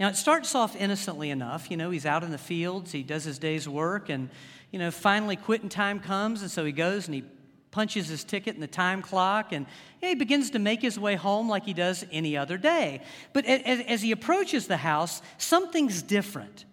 Now, 0.00 0.08
it 0.08 0.16
starts 0.16 0.54
off 0.54 0.74
innocently 0.74 1.28
enough. 1.28 1.70
You 1.70 1.76
know, 1.76 1.90
he's 1.90 2.06
out 2.06 2.24
in 2.24 2.30
the 2.30 2.38
fields, 2.38 2.90
he 2.90 3.02
does 3.02 3.24
his 3.24 3.38
day's 3.38 3.68
work, 3.68 4.08
and, 4.08 4.30
you 4.70 4.78
know, 4.78 4.90
finally 4.90 5.36
quitting 5.36 5.68
time 5.68 6.00
comes, 6.00 6.40
and 6.40 6.50
so 6.50 6.64
he 6.64 6.72
goes 6.72 7.06
and 7.06 7.14
he 7.14 7.24
punches 7.70 8.08
his 8.08 8.24
ticket 8.24 8.54
in 8.54 8.62
the 8.62 8.66
time 8.66 9.02
clock, 9.02 9.52
and 9.52 9.66
he 10.00 10.14
begins 10.14 10.52
to 10.52 10.58
make 10.58 10.80
his 10.80 10.98
way 10.98 11.16
home 11.16 11.50
like 11.50 11.66
he 11.66 11.74
does 11.74 12.02
any 12.10 12.34
other 12.34 12.56
day. 12.56 13.02
But 13.34 13.44
as, 13.44 14.00
he 14.00 14.10
approaches 14.10 14.66
the 14.66 14.78
house, 14.78 15.20
something's 15.36 16.00
different. 16.00 16.64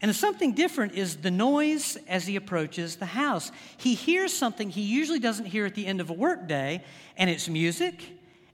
And 0.00 0.14
something 0.14 0.52
different 0.52 0.92
is 0.92 1.16
the 1.16 1.32
noise 1.32 1.98
as 2.06 2.28
he 2.28 2.36
approaches 2.36 2.94
the 2.94 3.06
house. 3.06 3.50
He 3.76 3.94
hears 3.94 4.32
something 4.32 4.70
he 4.70 4.82
usually 4.82 5.18
doesn't 5.18 5.46
hear 5.46 5.66
at 5.66 5.74
the 5.74 5.84
end 5.84 6.00
of 6.00 6.10
a 6.10 6.12
workday, 6.12 6.84
and 7.16 7.28
it's 7.28 7.48
music, 7.48 8.04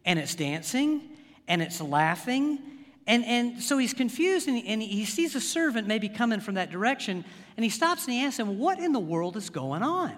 and 0.07 0.19
it's 0.19 0.35
dancing, 0.35 1.12
and 1.49 1.63
it's 1.63 1.81
laughing. 1.81 2.59
And, 3.07 3.25
and 3.25 3.63
so 3.63 3.79
he's 3.79 3.95
confused, 3.95 4.49
and 4.49 4.57
he, 4.57 4.69
and 4.69 4.81
he 4.81 5.05
sees 5.05 5.35
a 5.35 5.41
servant 5.41 5.89
maybe 5.89 6.09
coming 6.09 6.41
from 6.41 6.55
that 6.55 6.71
direction, 6.71 7.25
and 7.57 7.65
he 7.65 7.71
stops 7.71 8.05
and 8.05 8.15
he 8.15 8.25
asks 8.25 8.39
him, 8.39 8.59
What 8.59 8.79
in 8.79 8.93
the 8.93 9.01
world 9.01 9.37
is 9.37 9.51
going 9.51 9.83
on? 9.83 10.17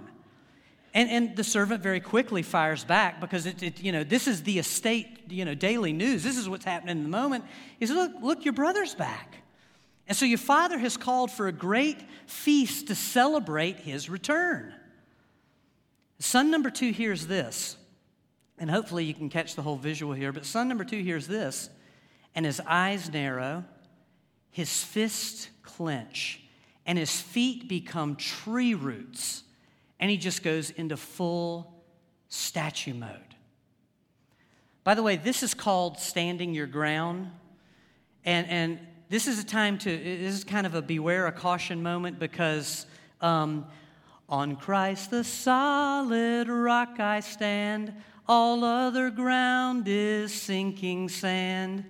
And, 0.94 1.10
and 1.10 1.36
the 1.36 1.42
servant 1.42 1.82
very 1.82 1.98
quickly 1.98 2.42
fires 2.42 2.84
back 2.84 3.20
because 3.20 3.46
it, 3.46 3.62
it, 3.62 3.82
you 3.82 3.90
know, 3.90 4.04
this 4.04 4.28
is 4.28 4.44
the 4.44 4.60
estate, 4.60 5.08
you 5.28 5.44
know, 5.44 5.54
daily 5.54 5.92
news. 5.92 6.22
This 6.22 6.36
is 6.36 6.48
what's 6.48 6.64
happening 6.64 6.98
in 6.98 7.02
the 7.02 7.08
moment. 7.08 7.44
He 7.80 7.86
says, 7.86 7.96
look, 7.96 8.12
look, 8.22 8.44
your 8.44 8.54
brother's 8.54 8.94
back. 8.94 9.38
And 10.06 10.16
so 10.16 10.24
your 10.24 10.38
father 10.38 10.78
has 10.78 10.96
called 10.96 11.32
for 11.32 11.48
a 11.48 11.52
great 11.52 11.98
feast 12.26 12.88
to 12.88 12.94
celebrate 12.94 13.78
his 13.78 14.08
return. 14.08 14.72
Son 16.20 16.50
number 16.50 16.70
two 16.70 16.92
hears 16.92 17.26
this, 17.26 17.76
and 18.58 18.70
hopefully 18.70 19.04
you 19.04 19.14
can 19.14 19.28
catch 19.28 19.54
the 19.54 19.62
whole 19.62 19.76
visual 19.76 20.12
here, 20.12 20.32
but 20.32 20.44
son 20.44 20.68
number 20.68 20.84
two 20.84 21.02
hears 21.02 21.26
this, 21.26 21.70
and 22.34 22.46
his 22.46 22.60
eyes 22.66 23.12
narrow, 23.12 23.64
his 24.50 24.82
fists 24.82 25.48
clench, 25.62 26.42
and 26.86 26.98
his 26.98 27.20
feet 27.20 27.68
become 27.68 28.16
tree 28.16 28.74
roots 28.74 29.44
and 30.04 30.10
he 30.10 30.16
just 30.16 30.42
goes 30.42 30.70
into 30.70 30.96
full 30.96 31.82
statue 32.28 32.94
mode. 32.94 33.34
By 34.82 34.94
the 34.94 35.02
way, 35.02 35.16
this 35.16 35.42
is 35.42 35.54
called 35.54 35.98
standing 35.98 36.52
your 36.52 36.66
ground. 36.66 37.30
And, 38.24 38.46
and 38.48 38.78
this 39.08 39.26
is 39.26 39.38
a 39.38 39.46
time 39.46 39.78
to, 39.78 39.88
this 39.88 40.34
is 40.34 40.44
kind 40.44 40.66
of 40.66 40.74
a 40.74 40.82
beware, 40.82 41.26
a 41.26 41.32
caution 41.32 41.82
moment 41.82 42.18
because 42.18 42.84
um, 43.20 43.66
on 44.28 44.56
Christ 44.56 45.10
the 45.10 45.24
solid 45.24 46.48
rock 46.48 47.00
I 47.00 47.20
stand, 47.20 47.94
all 48.26 48.64
other 48.64 49.10
ground 49.10 49.84
is 49.86 50.32
sinking 50.32 51.08
sand. 51.08 51.84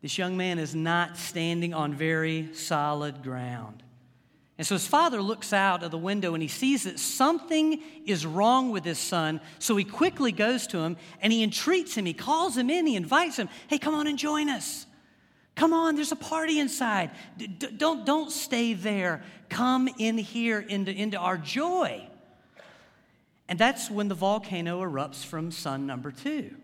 This 0.00 0.16
young 0.16 0.36
man 0.36 0.58
is 0.58 0.74
not 0.74 1.16
standing 1.16 1.74
on 1.74 1.94
very 1.94 2.50
solid 2.54 3.22
ground. 3.22 3.82
And 4.56 4.66
so 4.66 4.74
his 4.74 4.86
father 4.88 5.22
looks 5.22 5.52
out 5.52 5.84
of 5.84 5.92
the 5.92 5.98
window 5.98 6.34
and 6.34 6.42
he 6.42 6.48
sees 6.48 6.82
that 6.82 6.98
something 6.98 7.80
is 8.04 8.26
wrong 8.26 8.70
with 8.70 8.84
his 8.84 8.98
son. 8.98 9.40
So 9.60 9.76
he 9.76 9.84
quickly 9.84 10.32
goes 10.32 10.66
to 10.68 10.78
him 10.78 10.96
and 11.20 11.32
he 11.32 11.44
entreats 11.44 11.96
him. 11.96 12.06
He 12.06 12.12
calls 12.12 12.56
him 12.56 12.68
in, 12.68 12.86
he 12.86 12.96
invites 12.96 13.36
him, 13.36 13.48
Hey, 13.68 13.78
come 13.78 13.94
on 13.94 14.08
and 14.08 14.18
join 14.18 14.48
us. 14.48 14.86
Come 15.54 15.72
on, 15.72 15.94
there's 15.94 16.12
a 16.12 16.16
party 16.16 16.58
inside. 16.58 17.10
D- 17.36 17.46
don't, 17.46 18.04
don't 18.04 18.30
stay 18.32 18.74
there. 18.74 19.22
Come 19.48 19.88
in 19.98 20.18
here 20.18 20.60
into, 20.60 20.92
into 20.92 21.18
our 21.18 21.36
joy. 21.36 22.07
And 23.48 23.58
that's 23.58 23.90
when 23.90 24.08
the 24.08 24.14
volcano 24.14 24.82
erupts 24.82 25.24
from 25.24 25.50
son 25.50 25.86
number 25.86 26.10
two. 26.10 26.54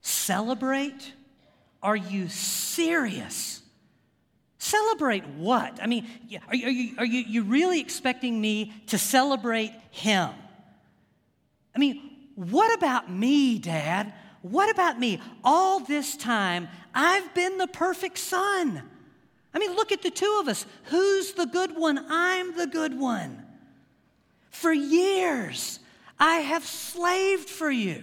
Celebrate? 0.00 1.12
Are 1.82 1.96
you 1.96 2.28
serious? 2.28 3.62
Celebrate 4.58 5.26
what? 5.26 5.78
I 5.82 5.86
mean, 5.86 6.06
are 6.48 6.54
you, 6.54 6.66
are 6.66 6.70
you, 6.70 6.94
are 6.98 7.04
you, 7.04 7.20
you 7.20 7.42
really 7.44 7.80
expecting 7.80 8.40
me 8.40 8.72
to 8.86 8.98
celebrate 8.98 9.72
him? 9.90 10.30
I 11.76 11.78
mean, 11.78 12.10
what 12.34 12.76
about 12.76 13.10
me, 13.10 13.58
Dad? 13.58 14.12
What 14.42 14.70
about 14.70 14.98
me? 14.98 15.20
All 15.44 15.80
this 15.80 16.16
time, 16.16 16.68
I've 16.94 17.34
been 17.34 17.58
the 17.58 17.66
perfect 17.66 18.18
son. 18.18 18.82
I 19.54 19.58
mean, 19.58 19.74
look 19.74 19.92
at 19.92 20.02
the 20.02 20.10
two 20.10 20.38
of 20.40 20.48
us. 20.48 20.66
Who's 20.84 21.32
the 21.32 21.46
good 21.46 21.76
one? 21.76 22.04
I'm 22.08 22.56
the 22.56 22.66
good 22.66 22.98
one. 22.98 23.44
For 24.50 24.72
years, 24.72 25.78
I 26.18 26.36
have 26.36 26.64
slaved 26.64 27.48
for 27.48 27.70
you. 27.70 28.02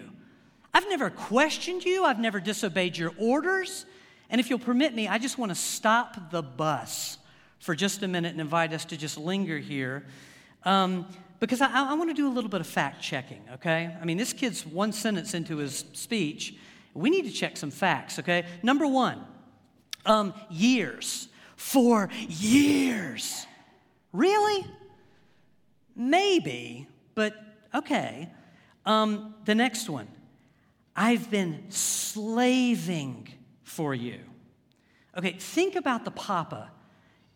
I've 0.74 0.88
never 0.90 1.10
questioned 1.10 1.84
you, 1.86 2.04
I've 2.04 2.20
never 2.20 2.40
disobeyed 2.40 2.98
your 2.98 3.14
orders. 3.18 3.86
And 4.30 4.42
if 4.42 4.50
you'll 4.50 4.60
permit 4.60 4.94
me, 4.94 5.08
I 5.08 5.18
just 5.18 5.38
want 5.38 5.52
to 5.52 5.56
stop 5.56 6.32
the 6.32 6.42
bus 6.42 7.18
for 7.60 7.76
just 7.76 8.04
a 8.04 8.08
minute 8.08 8.32
and 8.32 8.42
invite 8.42 8.74
us 8.74 8.86
to 8.86 8.98
just 8.98 9.18
linger 9.18 9.58
here. 9.58 10.06
Um, 10.64 11.08
because 11.40 11.62
I, 11.62 11.70
I 11.72 11.94
want 11.94 12.10
to 12.10 12.14
do 12.14 12.28
a 12.28 12.34
little 12.34 12.50
bit 12.50 12.62
of 12.62 12.68
fact 12.68 13.02
checking, 13.02 13.42
okay? 13.54 13.96
I 14.02 14.06
mean, 14.06 14.18
this 14.18 14.34
kid's 14.34 14.66
one 14.66 14.92
sentence 14.92 15.34
into 15.34 15.58
his 15.58 15.86
speech. 15.94 16.56
We 16.94 17.10
need 17.10 17.26
to 17.26 17.32
check 17.32 17.58
some 17.58 17.72
facts, 17.72 18.20
okay? 18.20 18.46
Number 18.64 18.88
one, 18.88 19.24
um, 20.06 20.34
years. 20.50 21.28
For 21.56 22.10
years. 22.28 23.46
Really? 24.12 24.66
Maybe, 25.96 26.88
but 27.14 27.36
okay. 27.74 28.30
Um, 28.86 29.36
the 29.46 29.56
next 29.56 29.90
one, 29.90 30.08
I've 30.96 31.32
been 31.32 31.66
slaving 31.70 33.28
for 33.64 33.94
you. 33.94 34.20
Okay, 35.18 35.34
think 35.34 35.76
about 35.76 36.06
the 36.06 36.12
papa 36.12 36.70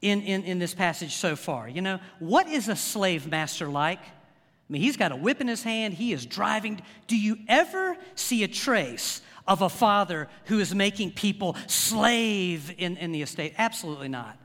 in, 0.01 0.21
in, 0.21 0.43
in 0.43 0.59
this 0.59 0.73
passage 0.73 1.15
so 1.15 1.35
far. 1.35 1.67
You 1.67 1.81
know, 1.81 1.99
what 2.19 2.47
is 2.47 2.67
a 2.67 2.75
slave 2.75 3.27
master 3.27 3.67
like? 3.67 3.99
I 3.99 4.73
mean, 4.73 4.81
he's 4.81 4.97
got 4.97 5.11
a 5.11 5.15
whip 5.15 5.41
in 5.41 5.47
his 5.47 5.63
hand, 5.63 5.95
he 5.95 6.13
is 6.13 6.25
driving. 6.25 6.81
Do 7.07 7.17
you 7.17 7.37
ever 7.47 7.97
see 8.15 8.43
a 8.43 8.47
trace 8.47 9.21
of 9.47 9.61
a 9.61 9.69
father 9.69 10.29
who 10.45 10.59
is 10.59 10.75
making 10.75 11.13
people 11.13 11.55
slave 11.67 12.73
in, 12.77 12.97
in 12.97 13.11
the 13.11 13.21
estate? 13.21 13.55
Absolutely 13.57 14.09
not. 14.09 14.37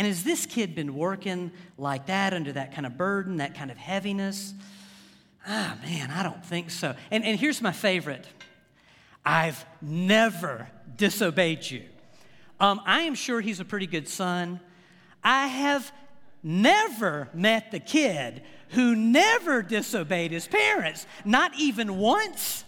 And 0.00 0.06
has 0.06 0.24
this 0.24 0.46
kid 0.46 0.74
been 0.74 0.94
working 0.94 1.52
like 1.76 2.06
that 2.06 2.32
under 2.32 2.52
that 2.52 2.72
kind 2.72 2.86
of 2.86 2.96
burden, 2.96 3.36
that 3.36 3.54
kind 3.54 3.70
of 3.70 3.76
heaviness? 3.76 4.54
Ah, 5.46 5.76
man, 5.82 6.10
I 6.10 6.22
don't 6.22 6.42
think 6.42 6.70
so. 6.70 6.94
And, 7.10 7.22
and 7.22 7.38
here's 7.38 7.60
my 7.60 7.72
favorite 7.72 8.26
I've 9.26 9.62
never 9.82 10.70
disobeyed 10.96 11.68
you. 11.70 11.82
Um, 12.58 12.80
I 12.86 13.02
am 13.02 13.14
sure 13.14 13.42
he's 13.42 13.60
a 13.60 13.64
pretty 13.66 13.86
good 13.86 14.08
son. 14.08 14.60
I 15.22 15.48
have 15.48 15.92
never 16.42 17.28
met 17.34 17.70
the 17.70 17.78
kid 17.78 18.40
who 18.70 18.96
never 18.96 19.60
disobeyed 19.60 20.30
his 20.30 20.46
parents, 20.46 21.06
not 21.26 21.52
even 21.58 21.98
once. 21.98 22.64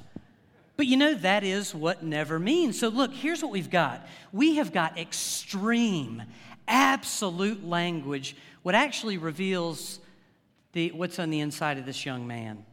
But 0.77 0.85
you 0.87 0.99
know, 0.99 1.15
that 1.15 1.45
is 1.45 1.75
what 1.75 2.03
never 2.03 2.39
means. 2.39 2.79
So, 2.79 2.89
look, 2.89 3.15
here's 3.15 3.43
what 3.43 3.53
we've 3.53 3.71
got 3.71 4.07
we 4.33 4.57
have 4.57 4.71
got 4.71 4.99
extreme, 4.99 6.25
absolute 6.69 7.67
language, 7.67 8.37
what 8.63 8.75
actually 8.75 9.19
reveals 9.19 10.01
the, 10.73 10.91
what's 10.93 11.19
on 11.19 11.31
the 11.31 11.41
inside 11.41 11.79
of 11.79 11.87
this 11.87 12.05
young 12.07 12.27
man. 12.27 12.65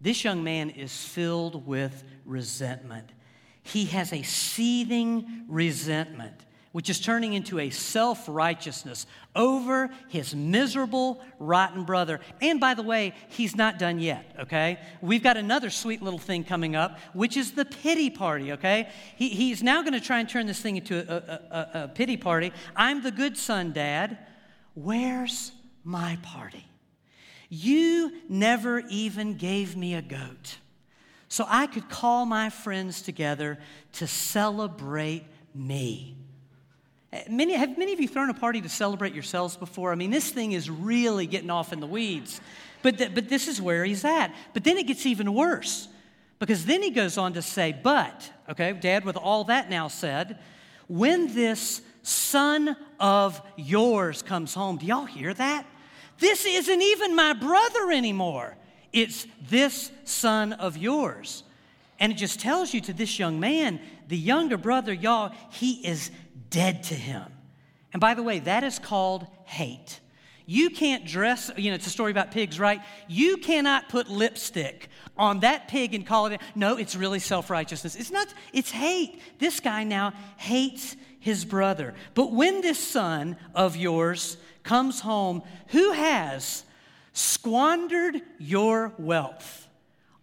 This 0.00 0.24
young 0.24 0.42
man 0.42 0.70
is 0.70 1.04
filled 1.04 1.66
with 1.66 2.04
resentment. 2.24 3.08
He 3.62 3.84
has 3.86 4.12
a 4.12 4.22
seething 4.22 5.44
resentment, 5.48 6.44
which 6.72 6.90
is 6.90 6.98
turning 6.98 7.34
into 7.34 7.58
a 7.58 7.70
self 7.70 8.24
righteousness 8.28 9.06
over 9.36 9.90
his 10.08 10.34
miserable, 10.34 11.20
rotten 11.38 11.84
brother. 11.84 12.20
And 12.40 12.58
by 12.58 12.74
the 12.74 12.82
way, 12.82 13.14
he's 13.28 13.54
not 13.54 13.78
done 13.78 13.98
yet, 13.98 14.34
okay? 14.40 14.78
We've 15.00 15.22
got 15.22 15.36
another 15.36 15.70
sweet 15.70 16.02
little 16.02 16.18
thing 16.18 16.44
coming 16.44 16.74
up, 16.74 16.98
which 17.12 17.36
is 17.36 17.52
the 17.52 17.64
pity 17.64 18.10
party, 18.10 18.52
okay? 18.52 18.88
He, 19.16 19.28
he's 19.28 19.62
now 19.62 19.82
going 19.82 19.92
to 19.92 20.00
try 20.00 20.20
and 20.20 20.28
turn 20.28 20.46
this 20.46 20.60
thing 20.60 20.76
into 20.76 20.98
a, 20.98 21.16
a, 21.16 21.78
a, 21.80 21.84
a 21.84 21.88
pity 21.88 22.16
party. 22.16 22.52
I'm 22.74 23.02
the 23.02 23.12
good 23.12 23.36
son, 23.36 23.72
Dad. 23.72 24.18
Where's 24.74 25.52
my 25.84 26.18
party? 26.22 26.66
You 27.48 28.12
never 28.28 28.80
even 28.88 29.36
gave 29.36 29.76
me 29.76 29.94
a 29.94 30.02
goat 30.02 30.56
so 31.28 31.46
I 31.48 31.66
could 31.66 31.88
call 31.88 32.26
my 32.26 32.50
friends 32.50 33.00
together 33.00 33.58
to 33.94 34.06
celebrate 34.06 35.24
me. 35.54 36.16
Eh, 37.12 37.24
many, 37.28 37.52
have 37.54 37.76
many 37.76 37.92
of 37.92 38.00
you 38.00 38.08
thrown 38.08 38.30
a 38.30 38.34
party 38.34 38.60
to 38.60 38.68
celebrate 38.68 39.12
yourselves 39.14 39.56
before? 39.56 39.92
I 39.92 39.94
mean, 39.94 40.10
this 40.10 40.30
thing 40.30 40.52
is 40.52 40.70
really 40.70 41.26
getting 41.26 41.50
off 41.50 41.72
in 41.72 41.80
the 41.80 41.86
weeds. 41.86 42.40
But, 42.82 42.98
th- 42.98 43.14
but 43.14 43.28
this 43.28 43.48
is 43.48 43.60
where 43.60 43.84
he's 43.84 44.04
at. 44.04 44.34
But 44.54 44.64
then 44.64 44.78
it 44.78 44.86
gets 44.86 45.06
even 45.06 45.32
worse 45.34 45.88
because 46.38 46.64
then 46.64 46.82
he 46.82 46.90
goes 46.90 47.18
on 47.18 47.34
to 47.34 47.42
say, 47.42 47.76
But, 47.80 48.30
okay, 48.48 48.72
Dad, 48.72 49.04
with 49.04 49.16
all 49.16 49.44
that 49.44 49.70
now 49.70 49.88
said, 49.88 50.38
when 50.88 51.34
this 51.34 51.82
son 52.02 52.76
of 52.98 53.40
yours 53.56 54.22
comes 54.22 54.54
home, 54.54 54.78
do 54.78 54.86
y'all 54.86 55.04
hear 55.04 55.32
that? 55.34 55.66
This 56.18 56.44
isn't 56.44 56.82
even 56.82 57.14
my 57.14 57.32
brother 57.32 57.90
anymore. 57.92 58.56
It's 58.92 59.26
this 59.48 59.90
son 60.04 60.52
of 60.52 60.76
yours. 60.76 61.44
And 61.98 62.12
it 62.12 62.16
just 62.16 62.40
tells 62.40 62.74
you 62.74 62.80
to 62.82 62.92
this 62.92 63.18
young 63.18 63.38
man, 63.38 63.80
the 64.08 64.18
younger 64.18 64.56
brother, 64.56 64.92
y'all, 64.92 65.32
he 65.50 65.86
is 65.86 66.10
dead 66.52 66.84
to 66.84 66.94
him. 66.94 67.24
And 67.92 68.00
by 68.00 68.14
the 68.14 68.22
way, 68.22 68.38
that 68.40 68.62
is 68.62 68.78
called 68.78 69.26
hate. 69.44 69.98
You 70.46 70.70
can't 70.70 71.06
dress, 71.06 71.50
you 71.56 71.70
know, 71.70 71.74
it's 71.74 71.86
a 71.86 71.90
story 71.90 72.10
about 72.10 72.30
pigs, 72.30 72.60
right? 72.60 72.80
You 73.08 73.38
cannot 73.38 73.88
put 73.88 74.08
lipstick 74.08 74.88
on 75.16 75.40
that 75.40 75.68
pig 75.68 75.94
and 75.94 76.06
call 76.06 76.26
it, 76.26 76.40
no, 76.54 76.76
it's 76.76 76.94
really 76.94 77.18
self 77.20 77.48
righteousness. 77.50 77.96
It's 77.96 78.10
not, 78.10 78.28
it's 78.52 78.70
hate. 78.70 79.20
This 79.38 79.60
guy 79.60 79.84
now 79.84 80.12
hates 80.36 80.96
his 81.20 81.44
brother. 81.44 81.94
But 82.14 82.32
when 82.32 82.60
this 82.60 82.78
son 82.78 83.36
of 83.54 83.76
yours 83.76 84.36
comes 84.62 85.00
home, 85.00 85.42
who 85.68 85.92
has 85.92 86.64
squandered 87.12 88.20
your 88.38 88.92
wealth 88.98 89.68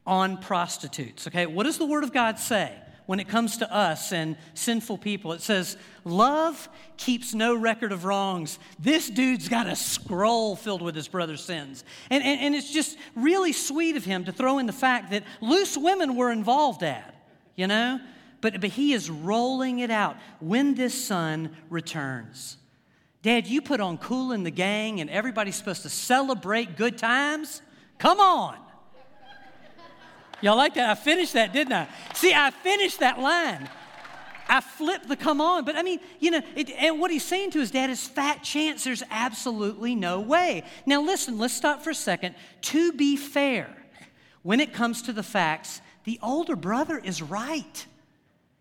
on 0.06 0.38
prostitutes? 0.38 1.28
Okay, 1.28 1.46
what 1.46 1.64
does 1.64 1.78
the 1.78 1.86
Word 1.86 2.04
of 2.04 2.12
God 2.12 2.40
say? 2.40 2.76
When 3.10 3.20
it 3.20 3.28
comes 3.28 3.58
to 3.58 3.76
us 3.76 4.12
and 4.12 4.38
sinful 4.54 5.00
people. 5.00 5.34
It 5.34 5.42
says, 5.42 5.78
Love 6.06 6.70
keeps 6.96 7.34
no 7.34 7.56
record 7.56 7.92
of 7.92 8.06
wrongs. 8.06 8.60
This 8.78 9.10
dude's 9.10 9.50
got 9.50 9.66
a 9.66 9.76
scroll 9.76 10.56
filled 10.56 10.84
with 10.84 10.94
his 10.94 11.08
brother's 11.08 11.44
sins. 11.44 11.84
And, 12.12 12.24
and, 12.24 12.40
and 12.40 12.54
it's 12.54 12.72
just 12.72 13.00
really 13.16 13.52
sweet 13.52 13.98
of 13.98 14.06
him 14.06 14.26
to 14.26 14.32
throw 14.32 14.60
in 14.60 14.68
the 14.68 14.74
fact 14.74 15.10
that 15.10 15.24
loose 15.42 15.76
women 15.76 16.16
were 16.18 16.32
involved 16.32 16.84
at, 16.84 17.16
you 17.56 17.66
know? 17.66 18.00
But, 18.42 18.62
but 18.62 18.70
he 18.70 18.94
is 18.94 19.10
rolling 19.10 19.80
it 19.80 19.90
out 19.90 20.16
when 20.40 20.76
this 20.76 20.94
son 20.94 21.58
returns. 21.72 22.58
Dad, 23.24 23.48
you 23.48 23.64
put 23.64 23.80
on 23.80 23.98
Kool 23.98 24.34
and 24.34 24.46
the 24.46 24.52
Gang 24.52 25.02
and 25.02 25.10
everybody's 25.10 25.56
supposed 25.56 25.82
to 25.82 25.90
celebrate 25.90 26.78
good 26.78 27.00
times? 27.00 27.64
Come 27.98 28.20
on. 28.20 28.69
Y'all 30.42 30.58
like 30.58 30.74
that? 30.76 30.90
I 30.90 30.96
finished 30.96 31.34
that, 31.34 31.54
didn't 31.54 31.74
I? 31.74 31.88
See, 32.14 32.34
I 32.34 32.52
finished 32.52 33.00
that 33.00 33.20
line. 33.20 33.70
I 34.50 34.62
flipped 34.62 35.08
the 35.08 35.16
come 35.16 35.40
on. 35.40 35.64
But 35.64 35.76
I 35.76 35.84
mean, 35.84 36.00
you 36.20 36.32
know, 36.32 36.42
it, 36.56 36.72
and 36.72 37.00
what 37.00 37.12
he's 37.12 37.24
saying 37.24 37.52
to 37.52 37.60
his 37.60 37.72
dad 37.72 37.90
is 37.90 38.08
fat 38.08 38.44
chance. 38.44 38.84
There's 38.84 39.04
absolutely 39.12 39.96
no 39.96 40.20
way. 40.20 40.64
Now, 40.86 41.02
listen, 41.02 41.38
let's 41.38 41.54
stop 41.54 41.84
for 41.84 41.92
a 41.92 41.96
second. 41.96 42.36
To 42.64 42.92
be 42.92 43.16
fair, 43.16 43.70
when 44.42 44.60
it 44.60 44.74
comes 44.74 45.04
to 45.04 45.14
the 45.14 45.24
facts, 45.24 45.82
the 46.06 46.20
older 46.24 46.56
brother 46.56 46.98
is 46.98 47.22
right. 47.22 47.86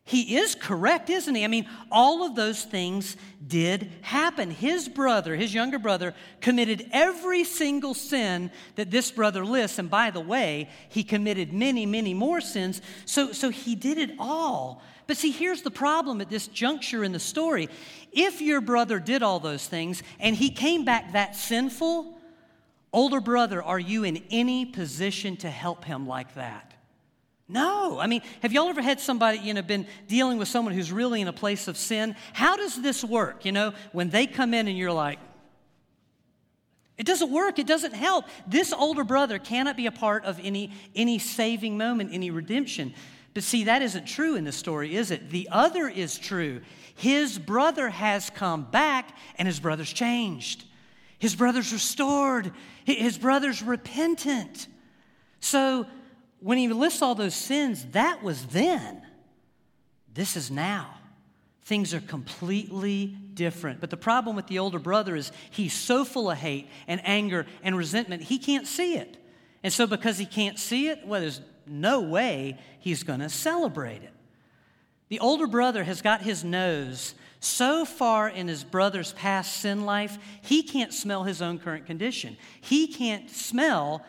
He 0.09 0.39
is 0.39 0.55
correct, 0.55 1.11
isn't 1.11 1.35
he? 1.35 1.45
I 1.45 1.49
mean, 1.49 1.69
all 1.93 2.25
of 2.25 2.35
those 2.35 2.65
things 2.65 3.15
did 3.47 3.93
happen. 4.01 4.51
His 4.51 4.89
brother, 4.89 5.37
his 5.37 5.53
younger 5.53 5.79
brother, 5.79 6.15
committed 6.41 6.89
every 6.93 7.45
single 7.45 7.93
sin 7.93 8.51
that 8.77 8.91
this 8.91 9.11
brother 9.11 9.45
lists. 9.45 9.79
And 9.79 9.91
by 9.91 10.11
the 10.11 10.23
way, 10.23 10.71
he 10.89 11.05
committed 11.05 11.53
many, 11.53 11.85
many 11.85 12.15
more 12.15 12.41
sins. 12.41 12.81
So, 13.05 13.33
so 13.33 13.51
he 13.51 13.75
did 13.75 13.99
it 13.99 14.13
all. 14.19 14.83
But 15.07 15.19
see, 15.19 15.31
here's 15.31 15.61
the 15.61 15.71
problem 15.71 16.23
at 16.23 16.31
this 16.31 16.47
juncture 16.47 17.05
in 17.05 17.13
the 17.13 17.21
story. 17.21 17.69
If 18.11 18.41
your 18.41 18.63
brother 18.63 18.99
did 18.99 19.23
all 19.23 19.41
those 19.41 19.67
things 19.67 20.03
and 20.19 20.35
he 20.35 20.49
came 20.49 20.87
back 20.87 21.13
that 21.13 21.37
sinful, 21.37 22.19
older 22.95 23.21
brother, 23.21 23.63
are 23.63 23.79
you 23.79 24.05
in 24.05 24.23
any 24.31 24.65
position 24.65 25.37
to 25.37 25.51
help 25.51 25.85
him 25.85 26.07
like 26.07 26.35
that? 26.37 26.68
No. 27.49 27.99
I 27.99 28.07
mean, 28.07 28.21
have 28.43 28.53
y'all 28.53 28.69
ever 28.69 28.83
had 28.83 29.01
somebody, 29.01 29.39
you 29.39 29.55
know, 29.55 29.63
been 29.63 29.87
dealing 30.07 30.39
with 30.39 30.49
someone 30.49 30.75
who's 30.75 30.93
really 30.93 31.21
in 31.23 31.29
a 31.29 31.33
place 31.33 31.67
of 31.67 31.77
sin? 31.77 32.15
How 32.35 32.57
does 32.57 32.81
this 32.81 33.03
work? 33.03 33.45
You 33.45 33.53
know, 33.53 33.73
when 33.93 34.11
they 34.11 34.27
come 34.27 34.53
in 34.53 34.69
and 34.69 34.77
you're 34.77 34.93
like, 34.93 35.19
it 36.99 37.07
doesn't 37.07 37.31
work. 37.31 37.59
It 37.59 37.67
doesn't 37.67 37.95
help. 37.95 38.27
This 38.47 38.73
older 38.73 39.05
brother 39.05 39.39
cannot 39.39 39.77
be 39.77 39.87
a 39.87 39.93
part 39.93 40.25
of 40.25 40.39
any, 40.43 40.73
any 40.95 41.19
saving 41.19 41.79
moment, 41.79 42.11
any 42.13 42.31
redemption. 42.31 42.93
But 43.35 43.45
see, 43.45 43.65
that 43.65 43.83
isn't 43.83 44.07
true 44.07 44.35
in 44.35 44.45
this 44.45 44.57
story, 44.57 44.97
is 44.97 45.13
it? 45.13 45.31
The 45.31 45.49
other 45.51 45.89
is 45.89 46.19
true. 46.19 46.61
His 46.97 47.39
brother 47.39 47.89
has 47.89 48.31
come 48.31 48.65
back 48.65 49.17
and 49.37 49.47
his 49.47 49.61
brother's 49.61 49.93
changed. 49.93 50.65
His 51.21 51.37
brother's 51.37 51.73
restored. 51.73 52.51
His 52.85 53.17
brother's 53.17 53.63
repentant. 53.63 54.67
So 55.39 55.87
when 56.41 56.59
he 56.59 56.69
lists 56.69 57.03
all 57.03 57.15
those 57.15 57.35
sins, 57.35 57.85
that 57.93 58.23
was 58.23 58.47
then. 58.47 59.03
This 60.13 60.37
is 60.37 60.51
now. 60.51 60.95
Things 61.63 61.93
are 61.93 62.01
completely 62.01 63.17
different. 63.35 63.81
But 63.81 63.91
the 63.91 63.97
problem 63.97 64.37
with 64.37 64.47
the 64.47 64.59
older 64.59 64.79
brother 64.79 65.15
is 65.17 65.33
he's 65.51 65.75
so 65.75 66.05
full 66.05 66.31
of 66.31 66.39
hate 66.39 66.69
and 66.87 67.01
anger 67.05 67.47
and 67.63 67.77
resentment, 67.77 68.23
he 68.23 68.39
can't 68.39 68.67
see 68.67 68.95
it. 68.95 69.17
And 69.63 69.73
so, 69.73 69.87
because 69.87 70.19
he 70.19 70.27
can't 70.27 70.59
see 70.59 70.89
it, 70.89 71.07
well, 71.07 71.21
there's 71.21 71.41
no 71.67 72.01
way 72.01 72.59
he's 72.79 73.03
going 73.03 73.21
to 73.21 73.29
celebrate 73.29 74.03
it. 74.03 74.13
The 75.09 75.21
older 75.21 75.47
brother 75.47 75.85
has 75.85 76.01
got 76.01 76.23
his 76.23 76.45
nose 76.45 77.15
so 77.41 77.85
far 77.85 78.29
in 78.29 78.49
his 78.49 78.65
brother's 78.65 79.13
past 79.13 79.59
sin 79.59 79.85
life, 79.85 80.19
he 80.43 80.63
can't 80.63 80.93
smell 80.93 81.25
his 81.25 81.41
own 81.41 81.59
current 81.59 81.87
condition. 81.87 82.37
He 82.61 82.89
can't 82.89 83.31
smell 83.31 84.05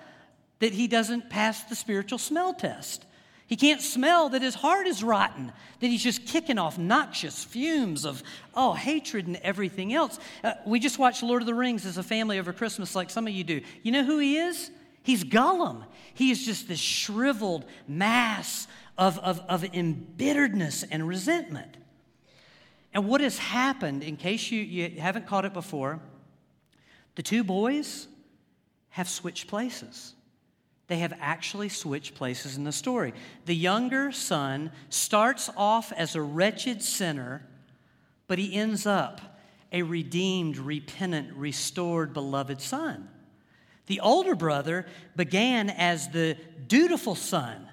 that 0.60 0.74
he 0.74 0.88
doesn't 0.88 1.30
pass 1.30 1.64
the 1.64 1.76
spiritual 1.76 2.18
smell 2.18 2.54
test. 2.54 3.06
He 3.48 3.56
can't 3.56 3.82
smell 3.82 4.30
that 4.30 4.44
his 4.44 4.54
heart 4.54 4.86
is 4.86 5.04
rotten, 5.04 5.52
that 5.80 5.88
he's 5.88 6.04
just 6.04 6.28
kicking 6.28 6.60
off 6.60 6.78
noxious 6.78 7.44
fumes 7.44 8.06
of, 8.06 8.22
oh, 8.54 8.74
hatred 8.74 9.26
and 9.26 9.38
everything 9.38 9.92
else. 9.92 10.20
Uh, 10.44 10.54
we 10.68 10.80
just 10.80 11.00
watched 11.00 11.24
Lord 11.24 11.42
of 11.42 11.48
the 11.48 11.56
Rings 11.56 11.84
as 11.86 11.98
a 11.98 12.04
family 12.04 12.38
over 12.38 12.54
Christmas, 12.54 12.96
like 12.96 13.10
some 13.10 13.26
of 13.26 13.34
you 13.34 13.44
do. 13.44 13.62
You 13.82 13.92
know 13.92 14.04
who 14.04 14.20
he 14.20 14.38
is? 14.38 14.70
He's 15.02 15.24
Gollum. 15.24 15.84
He 16.14 16.30
is 16.30 16.46
just 16.46 16.68
this 16.68 16.80
shriveled 16.80 17.66
mass 17.88 18.68
of, 19.00 19.18
of, 19.18 19.40
of 19.50 19.64
embitteredness 19.64 20.84
and 20.92 21.08
resentment. 21.08 21.76
And 22.94 23.08
what 23.08 23.22
has 23.22 23.40
happened, 23.40 24.04
in 24.04 24.16
case 24.16 24.52
you, 24.52 24.62
you 24.62 25.00
haven't 25.00 25.26
caught 25.26 25.46
it 25.46 25.54
before, 25.54 26.00
the 27.16 27.24
two 27.24 27.44
boys 27.44 28.08
have 28.90 29.10
switched 29.10 29.48
places 29.48 30.14
they 30.90 30.98
have 30.98 31.14
actually 31.22 31.70
switched 31.70 32.16
places 32.16 32.58
in 32.58 32.64
the 32.64 32.72
story. 32.72 33.14
The 33.46 33.56
younger 33.56 34.12
son 34.12 34.72
starts 34.90 35.48
off 35.56 35.94
as 35.94 36.16
a 36.16 36.22
wretched 36.22 36.82
sinner, 36.82 37.46
but 38.28 38.40
he 38.40 38.56
ends 38.56 38.88
up 38.88 39.22
a 39.72 39.84
redeemed, 39.84 40.58
repentant, 40.58 41.32
restored, 41.36 42.12
beloved 42.12 42.60
son. 42.60 43.08
The 43.86 44.00
older 44.00 44.34
brother 44.34 44.88
began 45.16 45.70
as 45.70 46.10
the 46.10 46.36
dutiful 46.68 47.14
son, 47.14 47.70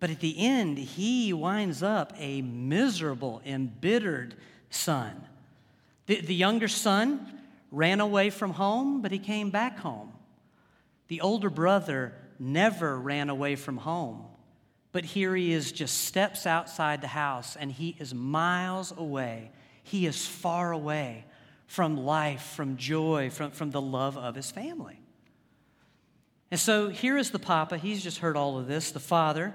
but 0.00 0.10
at 0.10 0.18
the 0.18 0.36
end, 0.36 0.76
he 0.76 1.32
winds 1.32 1.84
up 1.84 2.12
a 2.18 2.42
miserable, 2.42 3.42
embittered 3.46 4.34
son. 4.70 5.24
The, 6.06 6.20
the 6.20 6.34
younger 6.34 6.66
son 6.66 7.42
ran 7.70 8.00
away 8.00 8.30
from 8.30 8.54
home, 8.54 9.02
but 9.02 9.12
he 9.12 9.20
came 9.20 9.50
back 9.50 9.78
home. 9.78 10.12
The 11.06 11.20
older 11.20 11.50
brother 11.50 12.12
never 12.40 12.98
ran 12.98 13.28
away 13.28 13.54
from 13.54 13.76
home. 13.76 14.24
But 14.92 15.04
here 15.04 15.36
he 15.36 15.52
is, 15.52 15.70
just 15.70 15.98
steps 15.98 16.46
outside 16.46 17.00
the 17.00 17.08
house, 17.08 17.54
and 17.54 17.70
he 17.70 17.96
is 18.00 18.12
miles 18.12 18.92
away. 18.96 19.52
He 19.84 20.06
is 20.06 20.26
far 20.26 20.72
away 20.72 21.24
from 21.66 21.96
life, 21.96 22.42
from 22.42 22.76
joy, 22.76 23.30
from, 23.30 23.52
from 23.52 23.70
the 23.70 23.80
love 23.80 24.16
of 24.16 24.34
his 24.34 24.50
family. 24.50 24.98
And 26.50 26.58
so 26.58 26.88
here 26.88 27.16
is 27.16 27.30
the 27.30 27.38
papa. 27.38 27.78
He's 27.78 28.02
just 28.02 28.18
heard 28.18 28.36
all 28.36 28.58
of 28.58 28.66
this, 28.66 28.90
the 28.90 28.98
father. 28.98 29.54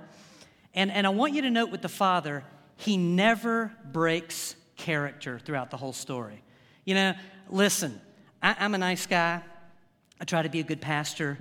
And, 0.74 0.90
and 0.92 1.06
I 1.06 1.10
want 1.10 1.34
you 1.34 1.42
to 1.42 1.50
note 1.50 1.72
with 1.72 1.82
the 1.82 1.90
father, 1.90 2.46
he 2.78 2.96
never 2.96 3.74
breaks 3.92 4.56
character 4.78 5.40
throughout 5.40 5.72
the 5.72 5.78
whole 5.78 5.94
story. 5.94 6.42
You 6.86 6.96
know, 6.96 7.14
listen, 7.50 8.00
I, 8.42 8.56
I'm 8.60 8.74
a 8.76 8.78
nice 8.78 9.06
guy. 9.06 9.42
I 10.20 10.24
try 10.24 10.42
to 10.42 10.50
be 10.50 10.62
a 10.62 10.64
good 10.64 10.80
pastor. 10.80 11.38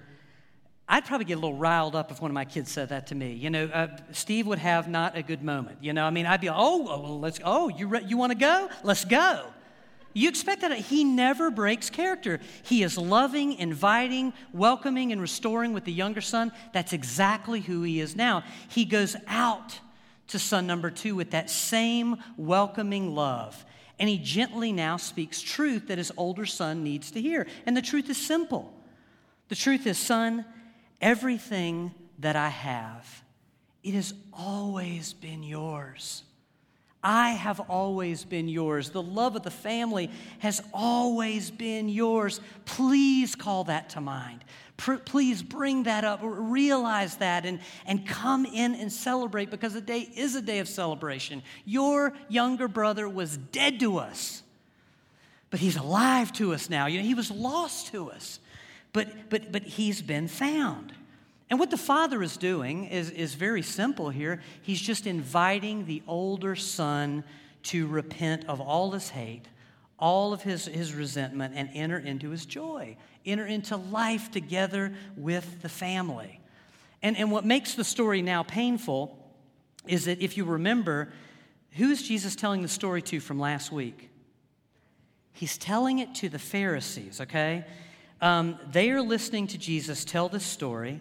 I'd 0.87 1.07
probably 1.07 1.25
get 1.25 1.35
a 1.35 1.41
little 1.41 1.57
riled 1.57 1.97
up 1.97 2.11
if 2.11 2.21
one 2.21 2.31
of 2.31 2.35
my 2.35 2.45
kids 2.45 2.71
said 2.71 2.91
that 2.91 3.07
to 3.07 3.15
me. 3.15 3.33
You 3.33 3.49
know, 3.49 3.65
uh, 3.67 3.97
Steve 4.13 4.47
would 4.47 4.59
have 4.59 4.87
not 4.87 5.17
a 5.17 5.23
good 5.23 5.43
moment. 5.43 5.79
You 5.81 5.95
know, 5.95 6.05
I 6.05 6.11
mean, 6.11 6.27
I'd 6.27 6.43
be, 6.43 6.51
oh, 6.51 6.55
oh 6.57 7.01
well, 7.01 7.21
let's, 7.21 7.41
oh, 7.43 7.69
you, 7.69 7.87
re- 7.89 8.05
you 8.07 8.19
want 8.19 8.33
to 8.33 8.39
go? 8.39 8.69
Let's 8.83 9.05
go. 9.05 9.47
You 10.13 10.29
expect 10.29 10.61
that. 10.61 10.73
He 10.77 11.03
never 11.03 11.51
breaks 11.51 11.91
character. 11.91 12.39
He 12.63 12.83
is 12.83 12.97
loving, 12.97 13.55
inviting, 13.55 14.33
welcoming, 14.53 15.11
and 15.11 15.21
restoring 15.21 15.73
with 15.73 15.85
the 15.85 15.93
younger 15.93 16.21
son. 16.21 16.53
That's 16.73 16.93
exactly 16.93 17.61
who 17.61 17.83
he 17.83 17.99
is 17.99 18.15
now. 18.15 18.45
He 18.69 18.85
goes 18.85 19.17
out 19.27 19.81
to 20.29 20.39
son 20.39 20.67
number 20.67 20.91
two 20.91 21.17
with 21.17 21.33
that 21.33 21.51
same 21.51 22.17
welcoming 22.37 23.15
love. 23.15 23.65
And 23.99 24.09
he 24.09 24.19
gently 24.19 24.71
now 24.71 24.97
speaks 24.99 25.41
truth 25.41 25.89
that 25.89 25.99
his 25.99 26.13
older 26.17 26.47
son 26.47 26.85
needs 26.85 27.11
to 27.13 27.21
hear. 27.21 27.47
And 27.67 27.77
the 27.77 27.83
truth 27.83 28.09
is 28.09 28.17
simple. 28.17 28.73
The 29.49 29.55
truth 29.55 29.87
is, 29.87 29.99
son, 29.99 30.45
Everything 31.01 31.95
that 32.19 32.37
I 32.37 32.49
have, 32.49 33.23
it 33.83 33.95
has 33.95 34.15
always 34.33 35.13
been 35.13 35.43
yours. 35.43 36.25
I 37.05 37.31
have 37.33 37.61
always 37.61 38.25
been 38.25 38.49
yours. 38.49 38.89
The 38.89 39.03
love 39.03 39.37
of 39.37 39.43
the 39.43 39.51
family 39.51 40.11
has 40.39 40.63
always 40.73 41.51
been 41.51 41.91
yours. 41.91 42.41
Please 42.65 43.35
call 43.35 43.65
that 43.65 43.91
to 43.91 44.01
mind. 44.01 44.43
Please 44.77 45.43
bring 45.43 45.85
that 45.85 46.03
up, 46.05 46.21
realize 46.23 47.17
that, 47.19 47.45
and, 47.45 47.61
and 47.87 48.09
come 48.09 48.47
in 48.47 48.75
and 48.75 48.91
celebrate 48.91 49.51
because 49.51 49.75
the 49.75 49.81
day 49.81 50.01
is 50.17 50.35
a 50.35 50.43
day 50.43 50.59
of 50.59 50.69
celebration. 50.69 51.43
Your 51.67 52.15
younger 52.29 52.69
brother 52.69 53.09
was 53.09 53.37
dead 53.37 53.79
to 53.81 53.99
us, 53.99 54.43
but 55.51 55.61
he's 55.61 55.77
alive 55.77 56.33
to 56.35 56.55
us 56.55 56.71
now. 56.71 56.87
You 56.87 56.99
know, 57.01 57.07
he 57.07 57.15
was 57.15 57.31
lost 57.31 57.89
to 57.89 58.11
us 58.11 58.41
but, 58.95 59.29
but, 59.29 59.53
but 59.53 59.65
he's 59.65 60.01
been 60.01 60.29
found. 60.29 60.95
And 61.51 61.59
what 61.59 61.71
the 61.71 61.77
father 61.77 62.23
is 62.23 62.39
doing 62.39 62.87
is, 62.87 63.11
is 63.11 63.35
very 63.35 63.61
simple 63.61 64.09
here. 64.09 64.41
He's 64.63 64.81
just 64.81 65.07
inviting 65.07 65.85
the 65.85 66.03
older 66.07 66.57
son 66.57 67.25
to 67.65 67.87
repent 67.87 68.47
of 68.49 68.61
all 68.61 68.93
his 68.93 69.11
hate, 69.11 69.47
all 69.99 70.33
of 70.33 70.43
his, 70.43 70.67
his 70.67 70.95
resentment, 70.95 71.55
and 71.57 71.69
enter 71.75 71.99
into 71.99 72.31
his 72.31 72.47
joy, 72.47 72.97
enter 73.27 73.45
into 73.45 73.77
life 73.77 74.31
together 74.31 74.95
with 75.17 75.61
the 75.61 75.69
family. 75.69 76.41
And, 77.03 77.17
and 77.17 77.31
what 77.31 77.45
makes 77.45 77.75
the 77.75 77.85
story 77.85 78.23
now 78.23 78.45
painful 78.45 79.19
is 79.87 80.05
that 80.05 80.23
if 80.23 80.37
you 80.37 80.45
remember, 80.45 81.13
who 81.73 81.91
is 81.91 82.03
Jesus 82.07 82.37
telling 82.37 82.63
the 82.63 82.69
story 82.69 83.03
to 83.03 83.21
from 83.21 83.41
last 83.41 83.73
week? 83.73 84.09
He's 85.33 85.59
telling 85.59 85.99
it 85.99 86.15
to 86.17 86.29
the 86.29 86.39
Pharisees, 86.39 87.21
okay? 87.21 87.65
Um, 88.25 88.59
they 88.73 88.91
are 88.91 89.03
listening 89.03 89.49
to 89.49 89.59
Jesus 89.59 90.03
tell 90.03 90.31
this 90.31 90.47
story, 90.47 90.99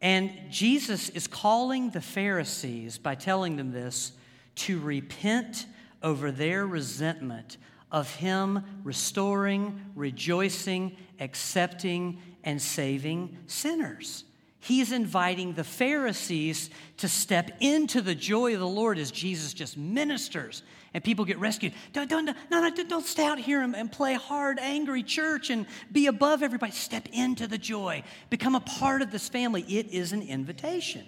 and 0.00 0.32
Jesus 0.50 1.08
is 1.10 1.28
calling 1.28 1.90
the 1.90 2.00
Pharisees 2.00 2.98
by 2.98 3.14
telling 3.14 3.54
them 3.54 3.70
this 3.70 4.10
to 4.56 4.80
repent 4.80 5.66
over 6.02 6.32
their 6.32 6.66
resentment 6.66 7.58
of 7.92 8.12
Him 8.16 8.64
restoring, 8.82 9.80
rejoicing, 9.94 10.96
accepting, 11.20 12.20
and 12.42 12.60
saving 12.60 13.38
sinners. 13.46 14.24
He's 14.58 14.90
inviting 14.90 15.52
the 15.52 15.62
Pharisees 15.62 16.70
to 16.96 17.08
step 17.08 17.52
into 17.60 18.00
the 18.00 18.16
joy 18.16 18.54
of 18.54 18.58
the 18.58 18.66
Lord 18.66 18.98
as 18.98 19.12
Jesus 19.12 19.54
just 19.54 19.78
ministers 19.78 20.64
and 20.94 21.02
people 21.02 21.24
get 21.24 21.38
rescued. 21.38 21.72
Don't, 21.92 22.08
don't, 22.08 22.26
no, 22.26 22.34
no, 22.50 22.70
don't 22.70 23.06
stay 23.06 23.24
out 23.24 23.38
here 23.38 23.62
and, 23.62 23.74
and 23.74 23.90
play 23.90 24.14
hard, 24.14 24.58
angry 24.58 25.02
church 25.02 25.50
and 25.50 25.66
be 25.90 26.06
above 26.06 26.42
everybody. 26.42 26.72
Step 26.72 27.08
into 27.12 27.46
the 27.46 27.58
joy, 27.58 28.02
become 28.30 28.54
a 28.54 28.60
part 28.60 29.02
of 29.02 29.10
this 29.10 29.28
family. 29.28 29.62
It 29.62 29.88
is 29.90 30.12
an 30.12 30.22
invitation. 30.22 31.06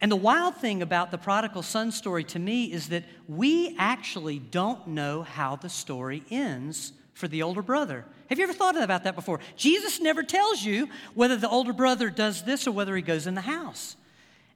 And 0.00 0.10
the 0.10 0.16
wild 0.16 0.56
thing 0.56 0.80
about 0.80 1.10
the 1.10 1.18
prodigal 1.18 1.62
son 1.62 1.92
story 1.92 2.24
to 2.24 2.38
me 2.38 2.72
is 2.72 2.88
that 2.88 3.04
we 3.28 3.76
actually 3.78 4.38
don't 4.38 4.86
know 4.86 5.22
how 5.22 5.56
the 5.56 5.68
story 5.68 6.22
ends 6.30 6.92
for 7.12 7.28
the 7.28 7.42
older 7.42 7.60
brother. 7.60 8.06
Have 8.30 8.38
you 8.38 8.44
ever 8.44 8.54
thought 8.54 8.80
about 8.80 9.04
that 9.04 9.14
before? 9.14 9.40
Jesus 9.56 10.00
never 10.00 10.22
tells 10.22 10.62
you 10.62 10.88
whether 11.14 11.36
the 11.36 11.48
older 11.48 11.74
brother 11.74 12.08
does 12.08 12.44
this 12.44 12.66
or 12.66 12.72
whether 12.72 12.96
he 12.96 13.02
goes 13.02 13.26
in 13.26 13.34
the 13.34 13.42
house. 13.42 13.96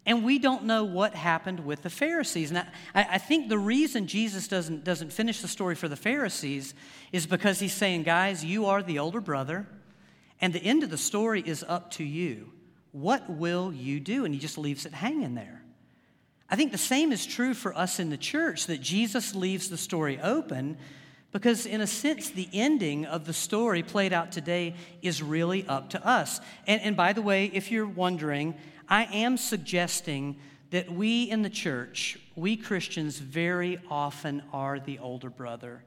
And 0.07 0.23
we 0.23 0.39
don't 0.39 0.65
know 0.65 0.85
what 0.85 1.15
happened 1.15 1.61
with 1.61 1.83
the 1.83 1.91
Pharisees. 1.91 2.51
And 2.51 2.59
I, 2.59 2.67
I, 2.95 3.19
think 3.19 3.49
the 3.49 3.59
reason 3.59 4.07
Jesus 4.07 4.49
doesn't, 4.49 4.85
doesn't 4.85 5.13
finish 5.13 5.41
the 5.41 5.49
story 5.49 5.75
for 5.75 5.89
the 5.89 5.97
Pharisees 5.97 6.75
is 7.11 7.27
because 7.27 7.59
he's 7.59 7.73
saying, 7.73 8.03
guys, 8.03 8.45
you 8.45 8.67
are 8.67 8.83
the 8.83 8.99
older 8.99 9.21
brother, 9.21 9.67
and 10.41 10.53
the 10.53 10.63
end 10.63 10.83
of 10.83 10.91
the 10.91 10.99
story 10.99 11.43
is 11.45 11.65
up 11.67 11.91
to 11.93 12.05
you. 12.05 12.53
What 12.93 13.31
will 13.31 13.73
you 13.73 13.99
do? 13.99 14.25
And 14.25 14.35
he 14.35 14.41
just 14.41 14.59
leaves 14.59 14.85
it 14.85 14.93
hanging 14.93 15.35
there. 15.35 15.63
I 16.51 16.57
think 16.57 16.71
the 16.71 16.79
same 16.79 17.11
is 17.11 17.25
true 17.25 17.55
for 17.55 17.75
us 17.77 17.99
in 17.99 18.11
the 18.11 18.19
church, 18.19 18.67
that 18.67 18.83
Jesus 18.83 19.35
leaves 19.35 19.71
the 19.71 19.79
story 19.79 20.21
open 20.23 20.77
because, 21.33 21.67
in 21.67 21.81
a 21.81 21.87
sense, 21.87 22.31
the 22.31 22.49
ending 22.53 23.07
of 23.07 23.25
the 23.25 23.33
story 23.33 23.83
played 23.83 24.13
out 24.13 24.31
today 24.31 24.75
is 25.03 25.21
really 25.21 25.67
up 25.67 25.91
to 25.91 26.07
us. 26.07 26.41
And, 26.67 26.81
and 26.83 26.97
by 26.97 27.13
the 27.13 27.23
way, 27.23 27.47
if 27.47 27.73
you're 27.73 27.89
wondering, 27.89 28.55
I 28.89 29.05
am 29.05 29.37
suggesting 29.37 30.37
that 30.71 30.91
we 30.91 31.25
in 31.31 31.43
the 31.43 31.51
church, 31.51 32.19
we 32.35 32.57
Christians, 32.57 33.19
very 33.19 33.79
often 33.91 34.43
are 34.53 34.81
the 34.81 34.99
older 34.99 35.31
brother. 35.31 35.83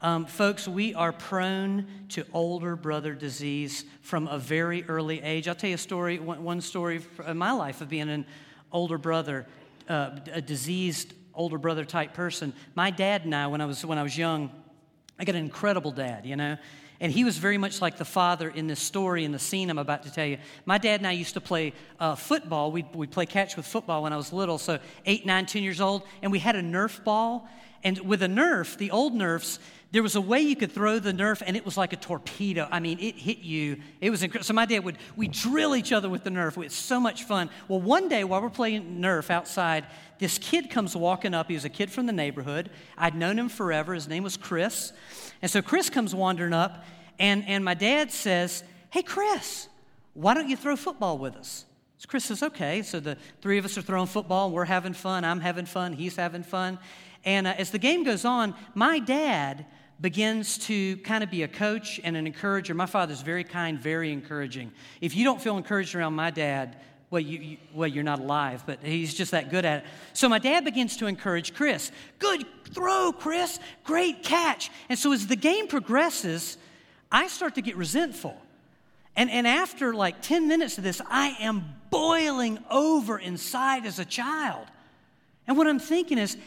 Um, 0.00 0.26
folks, 0.26 0.66
we 0.66 0.94
are 0.94 1.12
prone 1.12 1.86
to 2.08 2.24
older 2.32 2.74
brother 2.74 3.14
disease 3.14 3.84
from 4.00 4.26
a 4.26 4.38
very 4.38 4.84
early 4.84 5.22
age. 5.22 5.46
I'll 5.46 5.54
tell 5.54 5.70
you 5.70 5.76
a 5.76 5.78
story, 5.78 6.18
one 6.18 6.60
story 6.60 7.02
in 7.26 7.36
my 7.36 7.52
life 7.52 7.80
of 7.80 7.88
being 7.88 8.08
an 8.08 8.26
older 8.72 8.98
brother, 8.98 9.46
uh, 9.88 10.18
a 10.32 10.40
diseased 10.40 11.14
older 11.34 11.58
brother 11.58 11.84
type 11.84 12.14
person. 12.14 12.52
My 12.74 12.90
dad 12.90 13.24
and 13.24 13.34
I, 13.34 13.46
when 13.46 13.60
I 13.60 13.66
was, 13.66 13.84
when 13.86 13.98
I 13.98 14.02
was 14.02 14.18
young, 14.18 14.50
I 15.18 15.24
got 15.24 15.36
an 15.36 15.44
incredible 15.44 15.92
dad, 15.92 16.26
you 16.26 16.34
know. 16.36 16.56
And 17.02 17.10
he 17.10 17.24
was 17.24 17.36
very 17.36 17.58
much 17.58 17.82
like 17.82 17.98
the 17.98 18.04
father 18.04 18.48
in 18.48 18.68
this 18.68 18.78
story, 18.78 19.24
in 19.24 19.32
the 19.32 19.38
scene 19.40 19.70
I'm 19.70 19.78
about 19.78 20.04
to 20.04 20.12
tell 20.12 20.24
you. 20.24 20.38
My 20.66 20.78
dad 20.78 21.00
and 21.00 21.06
I 21.08 21.10
used 21.10 21.34
to 21.34 21.40
play 21.40 21.72
uh, 21.98 22.14
football. 22.14 22.70
We'd, 22.70 22.94
we'd 22.94 23.10
play 23.10 23.26
catch 23.26 23.56
with 23.56 23.66
football 23.66 24.04
when 24.04 24.12
I 24.12 24.16
was 24.16 24.32
little, 24.32 24.56
so 24.56 24.78
eight, 25.04 25.26
nine, 25.26 25.46
ten 25.46 25.64
years 25.64 25.80
old. 25.80 26.04
And 26.22 26.30
we 26.30 26.38
had 26.38 26.54
a 26.54 26.62
Nerf 26.62 27.02
ball. 27.02 27.48
And 27.82 27.98
with 27.98 28.22
a 28.22 28.28
Nerf, 28.28 28.76
the 28.76 28.92
old 28.92 29.14
Nerfs, 29.14 29.58
there 29.92 30.02
was 30.02 30.16
a 30.16 30.20
way 30.22 30.40
you 30.40 30.56
could 30.56 30.72
throw 30.72 30.98
the 30.98 31.12
Nerf, 31.12 31.42
and 31.46 31.54
it 31.54 31.66
was 31.66 31.76
like 31.76 31.92
a 31.92 31.96
torpedo. 31.96 32.66
I 32.70 32.80
mean, 32.80 32.98
it 32.98 33.14
hit 33.14 33.40
you. 33.40 33.76
It 34.00 34.08
was 34.08 34.22
incredible. 34.22 34.46
So 34.46 34.54
my 34.54 34.64
dad 34.64 34.84
would, 34.84 34.96
we 35.16 35.28
drill 35.28 35.76
each 35.76 35.92
other 35.92 36.08
with 36.08 36.24
the 36.24 36.30
Nerf. 36.30 36.52
It 36.52 36.56
was 36.56 36.72
so 36.72 36.98
much 36.98 37.24
fun. 37.24 37.50
Well, 37.68 37.80
one 37.80 38.08
day 38.08 38.24
while 38.24 38.40
we're 38.40 38.48
playing 38.48 39.00
Nerf 39.02 39.28
outside, 39.28 39.86
this 40.18 40.38
kid 40.38 40.70
comes 40.70 40.96
walking 40.96 41.34
up. 41.34 41.48
He 41.48 41.54
was 41.54 41.66
a 41.66 41.68
kid 41.68 41.90
from 41.90 42.06
the 42.06 42.12
neighborhood. 42.12 42.70
I'd 42.96 43.14
known 43.14 43.38
him 43.38 43.50
forever. 43.50 43.92
His 43.92 44.08
name 44.08 44.22
was 44.22 44.38
Chris. 44.38 44.94
And 45.42 45.50
so 45.50 45.60
Chris 45.60 45.90
comes 45.90 46.14
wandering 46.14 46.54
up, 46.54 46.84
and, 47.18 47.44
and 47.46 47.62
my 47.62 47.74
dad 47.74 48.10
says, 48.10 48.64
Hey, 48.88 49.02
Chris, 49.02 49.68
why 50.14 50.32
don't 50.32 50.48
you 50.48 50.56
throw 50.56 50.74
football 50.74 51.18
with 51.18 51.36
us? 51.36 51.66
So 51.98 52.06
Chris 52.08 52.24
says, 52.24 52.42
Okay. 52.42 52.80
So 52.80 52.98
the 52.98 53.18
three 53.42 53.58
of 53.58 53.66
us 53.66 53.76
are 53.76 53.82
throwing 53.82 54.06
football, 54.06 54.46
and 54.46 54.54
we're 54.54 54.64
having 54.64 54.94
fun. 54.94 55.26
I'm 55.26 55.40
having 55.40 55.66
fun. 55.66 55.92
He's 55.92 56.16
having 56.16 56.44
fun. 56.44 56.78
And 57.24 57.46
uh, 57.46 57.54
as 57.58 57.70
the 57.70 57.78
game 57.78 58.04
goes 58.04 58.24
on, 58.24 58.54
my 58.74 58.98
dad 58.98 59.66
begins 60.00 60.58
to 60.58 60.96
kind 60.98 61.22
of 61.22 61.30
be 61.30 61.42
a 61.42 61.48
coach 61.48 62.00
and 62.02 62.16
an 62.16 62.26
encourager. 62.26 62.74
My 62.74 62.86
father's 62.86 63.22
very 63.22 63.44
kind, 63.44 63.78
very 63.78 64.12
encouraging. 64.12 64.72
If 65.00 65.14
you 65.16 65.24
don't 65.24 65.40
feel 65.40 65.56
encouraged 65.56 65.94
around 65.94 66.14
my 66.14 66.30
dad, 66.30 66.76
well, 67.10 67.20
you, 67.20 67.38
you, 67.38 67.56
well, 67.74 67.88
you're 67.88 68.02
not 68.02 68.20
alive, 68.20 68.64
but 68.66 68.78
he's 68.82 69.12
just 69.12 69.32
that 69.32 69.50
good 69.50 69.64
at 69.64 69.80
it. 69.80 69.84
So 70.14 70.28
my 70.28 70.38
dad 70.38 70.64
begins 70.64 70.96
to 70.96 71.06
encourage 71.06 71.54
Chris. 71.54 71.92
Good 72.18 72.46
throw, 72.72 73.12
Chris. 73.12 73.60
Great 73.84 74.22
catch. 74.22 74.70
And 74.88 74.98
so 74.98 75.12
as 75.12 75.26
the 75.26 75.36
game 75.36 75.68
progresses, 75.68 76.56
I 77.10 77.28
start 77.28 77.56
to 77.56 77.62
get 77.62 77.76
resentful. 77.76 78.36
And, 79.14 79.30
and 79.30 79.46
after 79.46 79.92
like 79.92 80.22
10 80.22 80.48
minutes 80.48 80.78
of 80.78 80.84
this, 80.84 81.02
I 81.06 81.36
am 81.40 81.66
boiling 81.90 82.58
over 82.70 83.18
inside 83.18 83.84
as 83.84 83.98
a 83.98 84.06
child. 84.06 84.66
And 85.46 85.58
what 85.58 85.66
I'm 85.66 85.78
thinking 85.78 86.16
is, 86.16 86.38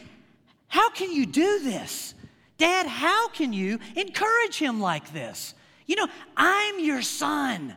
how 0.66 0.90
can 0.90 1.12
you 1.12 1.26
do 1.26 1.60
this? 1.62 2.14
Dad, 2.58 2.86
how 2.86 3.28
can 3.28 3.52
you 3.52 3.78
encourage 3.94 4.58
him 4.58 4.80
like 4.80 5.12
this? 5.12 5.54
You 5.86 5.96
know, 5.96 6.08
I'm 6.36 6.80
your 6.80 7.02
son. 7.02 7.74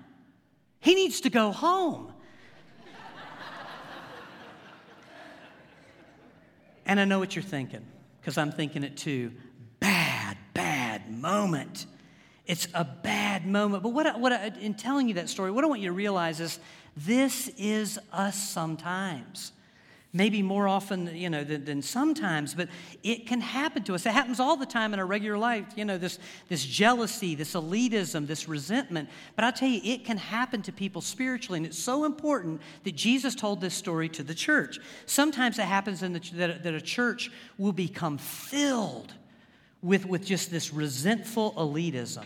He 0.79 0.95
needs 0.95 1.21
to 1.21 1.29
go 1.29 1.51
home. 1.51 2.13
and 6.85 6.99
I 6.99 7.05
know 7.05 7.19
what 7.19 7.35
you're 7.35 7.43
thinking, 7.43 7.85
because 8.19 8.37
I'm 8.37 8.51
thinking 8.51 8.83
it 8.83 8.95
too. 8.95 9.31
Bad, 9.79 10.37
bad 10.53 11.11
moment. 11.11 11.85
It's 12.45 12.67
a 12.73 12.83
bad 12.83 13.45
moment. 13.45 13.83
But 13.83 13.89
what, 13.89 14.07
I, 14.07 14.17
what 14.17 14.33
I, 14.33 14.51
in 14.59 14.73
telling 14.73 15.07
you 15.07 15.15
that 15.15 15.29
story, 15.29 15.51
what 15.51 15.63
I 15.63 15.67
want 15.67 15.81
you 15.81 15.89
to 15.89 15.93
realize 15.93 16.39
is 16.39 16.59
this 16.95 17.49
is 17.57 17.99
us 18.11 18.35
sometimes 18.35 19.51
maybe 20.11 20.41
more 20.41 20.67
often 20.67 21.15
you 21.15 21.29
know 21.29 21.43
than, 21.43 21.65
than, 21.65 21.81
sometimes 21.81 22.53
but 22.53 22.67
it 23.03 23.27
can 23.27 23.41
happen 23.41 23.83
to 23.83 23.93
us. 23.93 24.05
It 24.05 24.11
happens 24.11 24.39
all 24.39 24.57
the 24.57 24.65
time 24.65 24.93
in 24.93 24.99
our 24.99 25.05
regular 25.05 25.37
life 25.37 25.65
you 25.75 25.85
know 25.85 25.97
this, 25.97 26.19
this 26.47 26.65
jealousy 26.65 27.35
this 27.35 27.53
elitism 27.53 28.27
this 28.27 28.47
resentment. 28.47 29.09
But 29.35 29.45
i'll 29.45 29.53
tell 29.53 29.69
you 29.69 29.81
it 29.83 30.05
can 30.05 30.17
happen 30.17 30.61
to 30.63 30.71
people 30.71 31.01
spiritually 31.01 31.57
and 31.57 31.65
it's 31.65 31.79
so 31.79 32.05
important 32.05 32.61
that 32.83 32.95
jesus 32.95 33.35
told 33.35 33.61
this 33.61 33.73
story 33.73 34.09
to 34.09 34.23
the 34.23 34.33
church. 34.33 34.79
Sometimes 35.05 35.59
it 35.59 35.65
happens 35.65 36.03
in 36.03 36.13
the, 36.13 36.19
that, 36.35 36.63
that 36.63 36.73
a 36.73 36.81
church 36.81 37.31
will 37.57 37.73
become 37.73 38.17
filled 38.17 39.13
with, 39.81 40.05
with 40.05 40.25
just 40.25 40.51
this 40.51 40.73
resentful 40.73 41.53
elitism 41.53 42.25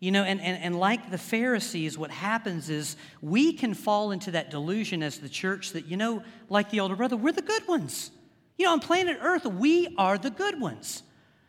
you 0.00 0.12
know, 0.12 0.22
and, 0.22 0.40
and, 0.40 0.62
and 0.62 0.78
like 0.78 1.10
the 1.10 1.18
Pharisees, 1.18 1.98
what 1.98 2.10
happens 2.10 2.70
is 2.70 2.96
we 3.20 3.52
can 3.52 3.74
fall 3.74 4.12
into 4.12 4.30
that 4.30 4.50
delusion 4.50 5.02
as 5.02 5.18
the 5.18 5.28
church 5.28 5.72
that, 5.72 5.86
you 5.86 5.96
know, 5.96 6.22
like 6.48 6.70
the 6.70 6.80
older 6.80 6.94
brother, 6.94 7.16
we're 7.16 7.32
the 7.32 7.42
good 7.42 7.66
ones. 7.66 8.12
You 8.56 8.66
know, 8.66 8.72
on 8.72 8.80
planet 8.80 9.18
Earth, 9.20 9.44
we 9.44 9.94
are 9.98 10.16
the 10.16 10.30
good 10.30 10.60
ones. 10.60 11.02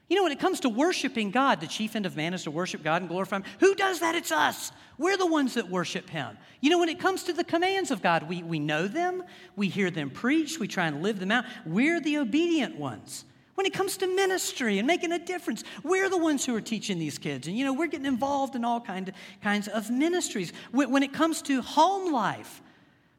You 0.09 0.15
know, 0.15 0.23
when 0.23 0.31
it 0.31 0.39
comes 0.39 0.61
to 0.61 0.69
worshiping 0.69 1.29
God, 1.29 1.61
the 1.61 1.67
chief 1.67 1.95
end 1.95 2.07
of 2.07 2.15
man 2.15 2.33
is 2.33 2.43
to 2.43 2.51
worship 2.51 2.83
God 2.83 3.03
and 3.03 3.09
glorify 3.09 3.37
Him. 3.37 3.43
Who 3.59 3.75
does 3.75 3.99
that? 3.99 4.15
It's 4.15 4.31
us. 4.31 4.71
We're 4.97 5.17
the 5.17 5.27
ones 5.27 5.53
that 5.53 5.69
worship 5.69 6.09
Him. 6.09 6.35
You 6.61 6.71
know, 6.71 6.79
when 6.79 6.89
it 6.89 6.99
comes 6.99 7.23
to 7.23 7.33
the 7.33 7.43
commands 7.43 7.91
of 7.91 8.01
God, 8.01 8.23
we, 8.27 8.41
we 8.41 8.57
know 8.57 8.87
them, 8.87 9.23
we 9.55 9.69
hear 9.69 9.91
them 9.91 10.09
preached, 10.09 10.59
we 10.59 10.67
try 10.67 10.87
and 10.87 11.03
live 11.03 11.19
them 11.19 11.31
out. 11.31 11.45
We're 11.65 12.01
the 12.01 12.17
obedient 12.17 12.77
ones. 12.77 13.25
When 13.59 13.65
it 13.65 13.73
comes 13.73 13.97
to 13.97 14.07
ministry 14.07 14.77
and 14.77 14.87
making 14.87 15.11
a 15.11 15.19
difference, 15.19 15.65
we're 15.83 16.07
the 16.07 16.17
ones 16.17 16.45
who 16.45 16.55
are 16.55 16.61
teaching 16.61 16.97
these 16.97 17.17
kids. 17.17 17.45
And, 17.45 17.57
you 17.57 17.65
know, 17.65 17.73
we're 17.73 17.87
getting 17.87 18.05
involved 18.05 18.55
in 18.55 18.63
all 18.63 18.79
kind 18.79 19.09
of, 19.09 19.15
kinds 19.43 19.67
of 19.67 19.89
ministries. 19.89 20.53
When 20.71 21.03
it 21.03 21.11
comes 21.11 21.41
to 21.41 21.61
home 21.61 22.13
life, 22.13 22.61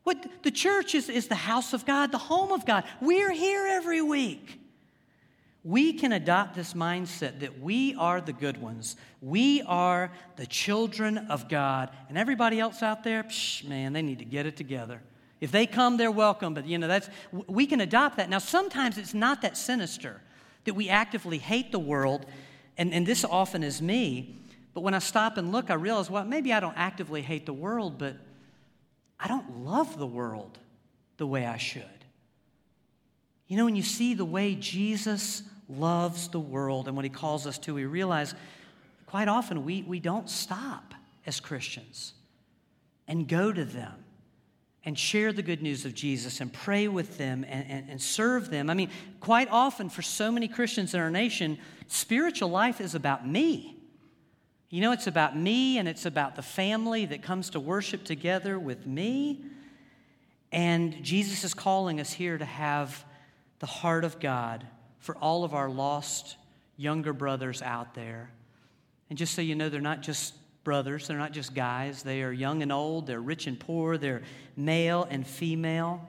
what 0.05 0.16
the 0.42 0.50
church 0.50 0.94
is, 0.94 1.11
is 1.11 1.29
the 1.29 1.35
house 1.35 1.74
of 1.74 1.85
God, 1.85 2.11
the 2.11 2.16
home 2.16 2.53
of 2.53 2.64
God. 2.64 2.85
We're 3.03 3.33
here 3.33 3.66
every 3.66 4.00
week. 4.00 4.59
We 5.62 5.92
can 5.92 6.11
adopt 6.11 6.55
this 6.55 6.72
mindset 6.72 7.40
that 7.40 7.61
we 7.61 7.94
are 7.96 8.22
the 8.22 8.33
good 8.33 8.57
ones. 8.62 8.96
We 9.20 9.61
are 9.66 10.11
the 10.37 10.46
children 10.46 11.18
of 11.18 11.50
God. 11.50 11.90
And 12.09 12.16
everybody 12.16 12.59
else 12.59 12.83
out 12.83 13.05
there, 13.05 13.24
psh, 13.24 13.68
man, 13.68 13.92
they 13.92 14.00
need 14.00 14.20
to 14.20 14.24
get 14.24 14.46
it 14.46 14.57
together. 14.57 15.03
If 15.42 15.53
they 15.53 15.66
come, 15.66 15.98
they're 15.98 16.11
welcome. 16.11 16.55
But, 16.55 16.66
you 16.66 16.79
know, 16.79 16.88
that's, 16.88 17.11
we 17.31 17.66
can 17.66 17.83
adopt 17.83 18.16
that. 18.16 18.31
Now, 18.31 18.38
sometimes 18.38 18.96
it's 18.96 19.12
not 19.12 19.42
that 19.42 19.59
sinister. 19.59 20.22
That 20.64 20.74
we 20.74 20.88
actively 20.88 21.38
hate 21.38 21.72
the 21.72 21.78
world, 21.78 22.26
and, 22.76 22.92
and 22.92 23.06
this 23.06 23.24
often 23.24 23.62
is 23.62 23.80
me. 23.80 24.36
But 24.74 24.82
when 24.82 24.94
I 24.94 24.98
stop 24.98 25.36
and 25.36 25.52
look, 25.52 25.70
I 25.70 25.74
realize, 25.74 26.10
well, 26.10 26.24
maybe 26.24 26.52
I 26.52 26.60
don't 26.60 26.76
actively 26.76 27.22
hate 27.22 27.46
the 27.46 27.52
world, 27.52 27.98
but 27.98 28.16
I 29.18 29.28
don't 29.28 29.64
love 29.64 29.98
the 29.98 30.06
world 30.06 30.58
the 31.16 31.26
way 31.26 31.46
I 31.46 31.56
should. 31.56 31.84
You 33.46 33.56
know, 33.56 33.64
when 33.64 33.76
you 33.76 33.82
see 33.82 34.14
the 34.14 34.24
way 34.24 34.54
Jesus 34.54 35.42
loves 35.68 36.28
the 36.28 36.40
world 36.40 36.86
and 36.86 36.96
what 36.96 37.04
he 37.04 37.10
calls 37.10 37.46
us 37.46 37.58
to, 37.58 37.74
we 37.74 37.84
realize 37.84 38.34
quite 39.06 39.28
often 39.28 39.64
we, 39.64 39.82
we 39.82 39.98
don't 39.98 40.30
stop 40.30 40.94
as 41.26 41.40
Christians 41.40 42.14
and 43.08 43.26
go 43.26 43.52
to 43.52 43.64
them 43.64 43.99
and 44.84 44.98
share 44.98 45.32
the 45.32 45.42
good 45.42 45.62
news 45.62 45.84
of 45.84 45.94
Jesus 45.94 46.40
and 46.40 46.52
pray 46.52 46.88
with 46.88 47.18
them 47.18 47.44
and, 47.46 47.70
and, 47.70 47.90
and, 47.90 48.00
serve 48.00 48.48
them. 48.50 48.70
I 48.70 48.74
mean, 48.74 48.90
quite 49.20 49.48
often 49.50 49.90
for 49.90 50.00
so 50.00 50.32
many 50.32 50.48
Christians 50.48 50.94
in 50.94 51.00
our 51.00 51.10
nation, 51.10 51.58
spiritual 51.86 52.48
life 52.48 52.80
is 52.80 52.94
about 52.94 53.28
me. 53.28 53.76
You 54.70 54.80
know, 54.80 54.92
it's 54.92 55.06
about 55.06 55.36
me 55.36 55.78
and 55.78 55.86
it's 55.86 56.06
about 56.06 56.36
the 56.36 56.42
family 56.42 57.04
that 57.06 57.22
comes 57.22 57.50
to 57.50 57.60
worship 57.60 58.04
together 58.04 58.58
with 58.58 58.86
me. 58.86 59.44
And 60.52 61.02
Jesus 61.04 61.44
is 61.44 61.52
calling 61.52 62.00
us 62.00 62.12
here 62.12 62.38
to 62.38 62.44
have 62.44 63.04
the 63.58 63.66
heart 63.66 64.04
of 64.04 64.18
God 64.18 64.66
for 64.98 65.16
all 65.16 65.44
of 65.44 65.54
our 65.54 65.68
lost 65.68 66.36
younger 66.76 67.12
brothers 67.12 67.60
out 67.60 67.94
there. 67.94 68.30
And 69.10 69.18
just 69.18 69.34
so 69.34 69.42
you 69.42 69.54
know, 69.54 69.68
they're 69.68 69.80
not 69.80 70.00
just 70.00 70.34
brothers, 70.64 71.08
they're 71.08 71.18
not 71.18 71.32
just 71.32 71.54
guys. 71.54 72.02
They 72.02 72.22
are 72.22 72.32
young 72.32 72.62
and 72.62 72.72
old, 72.72 73.06
they're 73.06 73.20
rich 73.20 73.46
and 73.46 73.58
poor, 73.58 73.96
they're 73.96 74.22
male 74.56 75.06
and 75.10 75.26
female. 75.26 76.06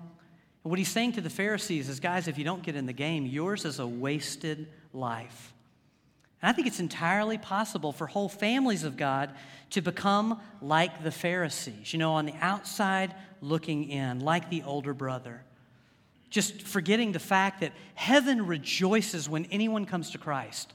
And 0.63 0.69
what 0.69 0.77
he's 0.77 0.91
saying 0.91 1.13
to 1.13 1.21
the 1.21 1.29
Pharisees 1.29 1.89
is, 1.89 1.99
guys, 1.99 2.27
if 2.27 2.37
you 2.37 2.43
don't 2.43 2.61
get 2.61 2.75
in 2.75 2.85
the 2.85 2.93
game, 2.93 3.25
yours 3.25 3.65
is 3.65 3.79
a 3.79 3.87
wasted 3.87 4.67
life. 4.93 5.53
And 6.41 6.49
I 6.49 6.53
think 6.53 6.67
it's 6.67 6.79
entirely 6.79 7.37
possible 7.37 7.91
for 7.91 8.07
whole 8.07 8.29
families 8.29 8.83
of 8.83 8.97
God 8.97 9.31
to 9.71 9.81
become 9.81 10.39
like 10.61 11.03
the 11.03 11.11
Pharisees, 11.11 11.93
you 11.93 11.99
know, 11.99 12.13
on 12.13 12.25
the 12.25 12.35
outside 12.41 13.13
looking 13.41 13.89
in, 13.89 14.19
like 14.19 14.49
the 14.49 14.63
older 14.63 14.93
brother. 14.93 15.43
Just 16.29 16.61
forgetting 16.61 17.11
the 17.11 17.19
fact 17.19 17.61
that 17.61 17.73
heaven 17.93 18.47
rejoices 18.47 19.27
when 19.27 19.45
anyone 19.45 19.85
comes 19.85 20.11
to 20.11 20.17
Christ. 20.17 20.73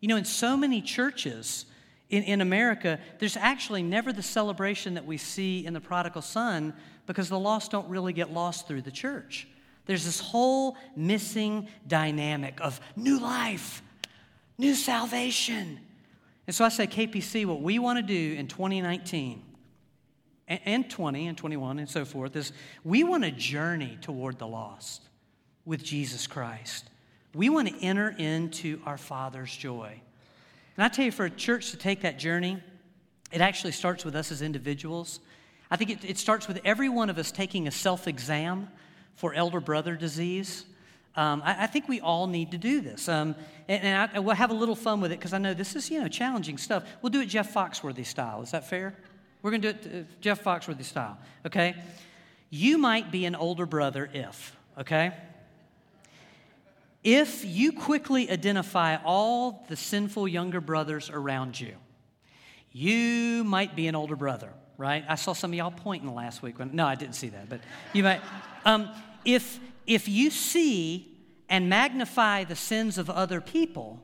You 0.00 0.08
know, 0.08 0.16
in 0.16 0.24
so 0.24 0.56
many 0.56 0.82
churches 0.82 1.66
in, 2.10 2.22
in 2.22 2.40
America, 2.40 2.98
there's 3.18 3.36
actually 3.36 3.82
never 3.82 4.12
the 4.12 4.22
celebration 4.22 4.94
that 4.94 5.04
we 5.04 5.16
see 5.16 5.66
in 5.66 5.74
the 5.74 5.80
prodigal 5.80 6.22
son 6.22 6.72
because 7.06 7.28
the 7.28 7.38
lost 7.38 7.70
don't 7.70 7.88
really 7.88 8.12
get 8.12 8.32
lost 8.32 8.66
through 8.66 8.82
the 8.82 8.90
church. 8.90 9.46
There's 9.86 10.04
this 10.04 10.20
whole 10.20 10.76
missing 10.96 11.68
dynamic 11.86 12.60
of 12.60 12.80
new 12.96 13.18
life, 13.18 13.82
new 14.58 14.74
salvation. 14.74 15.80
And 16.46 16.54
so 16.54 16.64
I 16.64 16.68
say, 16.68 16.86
KPC, 16.86 17.46
what 17.46 17.62
we 17.62 17.78
want 17.78 17.98
to 17.98 18.02
do 18.02 18.38
in 18.38 18.48
2019 18.48 19.42
and 20.46 20.88
20 20.88 21.26
and 21.26 21.36
21 21.36 21.78
and 21.78 21.88
so 21.88 22.06
forth 22.06 22.36
is 22.36 22.52
we 22.84 23.04
want 23.04 23.24
to 23.24 23.30
journey 23.30 23.98
toward 24.00 24.38
the 24.38 24.46
lost 24.46 25.02
with 25.66 25.82
Jesus 25.82 26.26
Christ. 26.26 26.88
We 27.34 27.50
want 27.50 27.68
to 27.68 27.76
enter 27.82 28.14
into 28.16 28.80
our 28.86 28.96
Father's 28.96 29.54
joy. 29.54 30.00
And 30.78 30.84
I 30.84 30.88
tell 30.88 31.04
you, 31.04 31.10
for 31.10 31.24
a 31.24 31.30
church 31.30 31.72
to 31.72 31.76
take 31.76 32.02
that 32.02 32.20
journey, 32.20 32.62
it 33.32 33.40
actually 33.40 33.72
starts 33.72 34.04
with 34.04 34.14
us 34.14 34.30
as 34.30 34.42
individuals. 34.42 35.18
I 35.72 35.76
think 35.76 35.90
it, 35.90 36.04
it 36.04 36.18
starts 36.18 36.46
with 36.46 36.60
every 36.64 36.88
one 36.88 37.10
of 37.10 37.18
us 37.18 37.32
taking 37.32 37.66
a 37.66 37.72
self 37.72 38.06
exam 38.06 38.68
for 39.16 39.34
elder 39.34 39.60
brother 39.60 39.96
disease. 39.96 40.64
Um, 41.16 41.42
I, 41.44 41.64
I, 41.64 41.66
think 41.66 41.88
we 41.88 42.00
all 42.00 42.28
need 42.28 42.52
to 42.52 42.58
do 42.58 42.80
this. 42.80 43.08
Um, 43.08 43.34
and, 43.66 43.82
and 43.82 44.10
I, 44.14 44.20
we'll 44.20 44.36
have 44.36 44.52
a 44.52 44.54
little 44.54 44.76
fun 44.76 45.00
with 45.00 45.10
it 45.10 45.18
because 45.18 45.32
I 45.32 45.38
know 45.38 45.52
this 45.52 45.74
is, 45.74 45.90
you 45.90 46.00
know, 46.00 46.06
challenging 46.06 46.56
stuff. 46.56 46.84
We'll 47.02 47.10
do 47.10 47.20
it 47.20 47.26
Jeff 47.26 47.52
Foxworthy 47.52 48.06
style. 48.06 48.40
Is 48.42 48.52
that 48.52 48.68
fair? 48.68 48.94
We're 49.42 49.50
going 49.50 49.62
to 49.62 49.72
do 49.72 49.78
it 49.78 50.02
uh, 50.02 50.04
Jeff 50.20 50.44
Foxworthy 50.44 50.84
style, 50.84 51.18
okay? 51.44 51.74
You 52.50 52.78
might 52.78 53.10
be 53.10 53.24
an 53.24 53.34
older 53.34 53.66
brother 53.66 54.08
if, 54.12 54.54
okay? 54.78 55.12
If 57.04 57.44
you 57.44 57.72
quickly 57.72 58.30
identify 58.30 58.96
all 59.04 59.64
the 59.68 59.76
sinful 59.76 60.28
younger 60.28 60.60
brothers 60.60 61.10
around 61.10 61.60
you, 61.60 61.74
you 62.72 63.44
might 63.44 63.76
be 63.76 63.86
an 63.86 63.94
older 63.94 64.16
brother, 64.16 64.52
right? 64.76 65.04
I 65.08 65.14
saw 65.14 65.32
some 65.32 65.52
of 65.52 65.56
y'all 65.56 65.70
pointing 65.70 66.12
last 66.14 66.42
week. 66.42 66.58
When, 66.58 66.74
no, 66.74 66.86
I 66.86 66.96
didn't 66.96 67.14
see 67.14 67.28
that, 67.28 67.48
but 67.48 67.60
you 67.92 68.02
might. 68.02 68.20
Um, 68.64 68.90
if, 69.24 69.60
if 69.86 70.08
you 70.08 70.30
see 70.30 71.16
and 71.48 71.68
magnify 71.68 72.44
the 72.44 72.56
sins 72.56 72.98
of 72.98 73.08
other 73.08 73.40
people, 73.40 74.02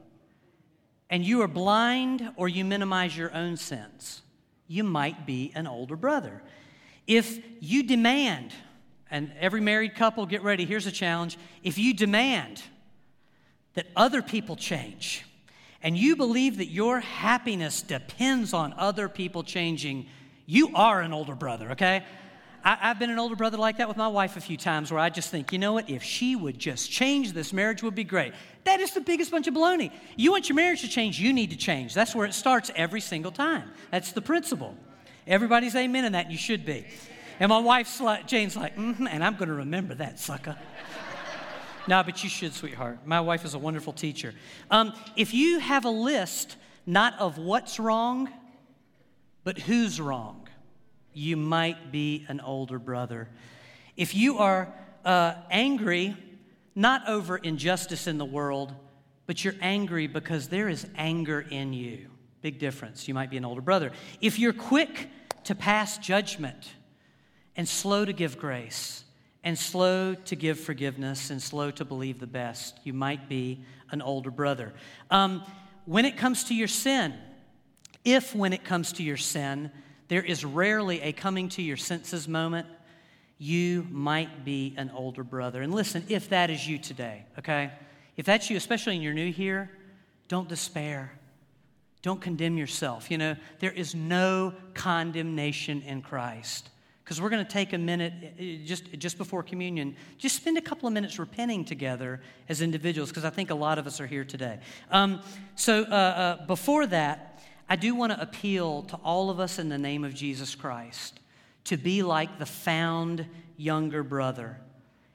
and 1.10 1.24
you 1.24 1.42
are 1.42 1.48
blind 1.48 2.30
or 2.36 2.48
you 2.48 2.64
minimize 2.64 3.16
your 3.16 3.32
own 3.34 3.56
sins, 3.56 4.22
you 4.66 4.82
might 4.82 5.26
be 5.26 5.52
an 5.54 5.66
older 5.66 5.96
brother. 5.96 6.42
If 7.06 7.38
you 7.60 7.82
demand, 7.82 8.52
and 9.10 9.30
every 9.38 9.60
married 9.60 9.94
couple, 9.94 10.24
get 10.26 10.42
ready, 10.42 10.64
here's 10.64 10.86
a 10.86 10.92
challenge. 10.92 11.36
If 11.62 11.76
you 11.76 11.92
demand 11.92 12.62
that 13.74 13.86
other 13.96 14.22
people 14.22 14.56
change, 14.56 15.24
and 15.82 15.96
you 15.96 16.16
believe 16.16 16.58
that 16.58 16.70
your 16.70 17.00
happiness 17.00 17.82
depends 17.82 18.52
on 18.52 18.74
other 18.78 19.08
people 19.08 19.42
changing, 19.42 20.06
you 20.46 20.70
are 20.74 21.00
an 21.00 21.12
older 21.12 21.34
brother, 21.34 21.72
okay? 21.72 22.04
I, 22.64 22.76
have 22.76 22.98
been 22.98 23.10
an 23.10 23.18
older 23.18 23.36
brother 23.36 23.58
like 23.58 23.76
that 23.76 23.88
with 23.88 23.98
my 23.98 24.08
wife 24.08 24.38
a 24.38 24.40
few 24.40 24.56
times 24.56 24.90
where 24.90 24.98
I 24.98 25.10
just 25.10 25.28
think, 25.28 25.52
you 25.52 25.58
know 25.58 25.74
what, 25.74 25.90
if 25.90 26.02
she 26.02 26.34
would 26.34 26.58
just 26.58 26.90
change, 26.90 27.32
this 27.32 27.52
marriage 27.52 27.82
would 27.82 27.94
be 27.94 28.04
great. 28.04 28.32
That 28.64 28.80
is 28.80 28.92
the 28.92 29.02
biggest 29.02 29.30
bunch 29.30 29.46
of 29.46 29.52
baloney. 29.52 29.92
You 30.16 30.30
want 30.30 30.48
your 30.48 30.56
marriage 30.56 30.80
to 30.80 30.88
change, 30.88 31.20
you 31.20 31.34
need 31.34 31.50
to 31.50 31.56
change. 31.56 31.92
That's 31.92 32.14
where 32.14 32.26
it 32.26 32.32
starts 32.32 32.70
every 32.74 33.02
single 33.02 33.32
time. 33.32 33.70
That's 33.90 34.12
the 34.12 34.22
principle. 34.22 34.74
Everybody's 35.26 35.76
amen 35.76 36.06
in 36.06 36.12
that, 36.12 36.30
you 36.30 36.38
should 36.38 36.64
be. 36.64 36.86
And 37.38 37.50
my 37.50 37.58
wife's 37.58 38.00
like, 38.00 38.26
Jane's 38.26 38.56
like, 38.56 38.76
mm-hmm, 38.76 39.06
and 39.06 39.22
I'm 39.22 39.34
going 39.34 39.48
to 39.48 39.54
remember 39.54 39.94
that, 39.96 40.18
sucker. 40.18 40.56
No, 41.86 42.02
but 42.02 42.22
you 42.22 42.30
should, 42.30 42.54
sweetheart. 42.54 43.00
My 43.06 43.20
wife 43.20 43.44
is 43.44 43.54
a 43.54 43.58
wonderful 43.58 43.92
teacher. 43.92 44.34
Um, 44.70 44.94
if 45.16 45.34
you 45.34 45.58
have 45.58 45.84
a 45.84 45.90
list 45.90 46.56
not 46.86 47.18
of 47.18 47.38
what's 47.38 47.78
wrong, 47.78 48.28
but 49.42 49.58
who's 49.58 50.00
wrong, 50.00 50.48
you 51.12 51.36
might 51.36 51.92
be 51.92 52.24
an 52.28 52.40
older 52.40 52.78
brother. 52.78 53.28
If 53.96 54.14
you 54.14 54.38
are 54.38 54.72
uh, 55.04 55.34
angry, 55.50 56.16
not 56.74 57.08
over 57.08 57.36
injustice 57.36 58.06
in 58.06 58.18
the 58.18 58.24
world, 58.24 58.74
but 59.26 59.44
you're 59.44 59.54
angry 59.60 60.06
because 60.06 60.48
there 60.48 60.68
is 60.68 60.86
anger 60.96 61.40
in 61.40 61.72
you. 61.72 62.08
Big 62.42 62.58
difference. 62.58 63.08
You 63.08 63.14
might 63.14 63.30
be 63.30 63.36
an 63.36 63.44
older 63.44 63.60
brother. 63.60 63.92
If 64.20 64.38
you're 64.38 64.52
quick 64.52 65.08
to 65.44 65.54
pass 65.54 65.98
judgment 65.98 66.72
and 67.56 67.68
slow 67.68 68.04
to 68.04 68.12
give 68.12 68.38
grace 68.38 69.03
and 69.44 69.58
slow 69.58 70.14
to 70.14 70.34
give 70.34 70.58
forgiveness 70.58 71.30
and 71.30 71.40
slow 71.40 71.70
to 71.72 71.84
believe 71.84 72.18
the 72.18 72.26
best, 72.26 72.80
you 72.82 72.94
might 72.94 73.28
be 73.28 73.62
an 73.90 74.02
older 74.02 74.30
brother. 74.30 74.72
Um, 75.10 75.44
when 75.84 76.06
it 76.06 76.16
comes 76.16 76.44
to 76.44 76.54
your 76.54 76.66
sin, 76.66 77.14
if 78.04 78.34
when 78.34 78.54
it 78.54 78.64
comes 78.64 78.94
to 78.94 79.02
your 79.02 79.18
sin, 79.18 79.70
there 80.08 80.22
is 80.22 80.44
rarely 80.44 81.00
a 81.02 81.12
coming 81.12 81.50
to 81.50 81.62
your 81.62 81.76
senses 81.76 82.26
moment. 82.26 82.66
You 83.38 83.86
might 83.90 84.44
be 84.44 84.74
an 84.78 84.90
older 84.94 85.22
brother. 85.22 85.60
And 85.60 85.74
listen, 85.74 86.04
if 86.08 86.30
that 86.30 86.50
is 86.50 86.66
you 86.66 86.78
today, 86.78 87.26
okay? 87.38 87.70
If 88.16 88.24
that's 88.24 88.48
you, 88.48 88.56
especially 88.56 88.94
when 88.94 89.02
you're 89.02 89.12
new 89.12 89.30
here, 89.30 89.70
don't 90.28 90.48
despair. 90.48 91.12
Don't 92.00 92.20
condemn 92.20 92.56
yourself. 92.56 93.10
You 93.10 93.18
know, 93.18 93.36
there 93.60 93.72
is 93.72 93.94
no 93.94 94.54
condemnation 94.72 95.82
in 95.82 96.00
Christ. 96.00 96.70
Because 97.04 97.20
we're 97.20 97.28
going 97.28 97.44
to 97.44 97.52
take 97.52 97.74
a 97.74 97.78
minute 97.78 98.64
just, 98.64 98.90
just 98.98 99.18
before 99.18 99.42
communion, 99.42 99.94
just 100.16 100.36
spend 100.36 100.56
a 100.56 100.62
couple 100.62 100.86
of 100.86 100.94
minutes 100.94 101.18
repenting 101.18 101.62
together 101.62 102.22
as 102.48 102.62
individuals, 102.62 103.10
because 103.10 103.26
I 103.26 103.30
think 103.30 103.50
a 103.50 103.54
lot 103.54 103.78
of 103.78 103.86
us 103.86 104.00
are 104.00 104.06
here 104.06 104.24
today. 104.24 104.58
Um, 104.90 105.20
so 105.54 105.82
uh, 105.82 105.84
uh, 105.84 106.46
before 106.46 106.86
that, 106.86 107.42
I 107.68 107.76
do 107.76 107.94
want 107.94 108.12
to 108.12 108.20
appeal 108.20 108.82
to 108.84 108.96
all 108.96 109.28
of 109.28 109.38
us 109.38 109.58
in 109.58 109.68
the 109.68 109.78
name 109.78 110.02
of 110.02 110.14
Jesus 110.14 110.54
Christ 110.54 111.20
to 111.64 111.76
be 111.76 112.02
like 112.02 112.38
the 112.38 112.46
found 112.46 113.26
younger 113.56 114.02
brother. 114.02 114.58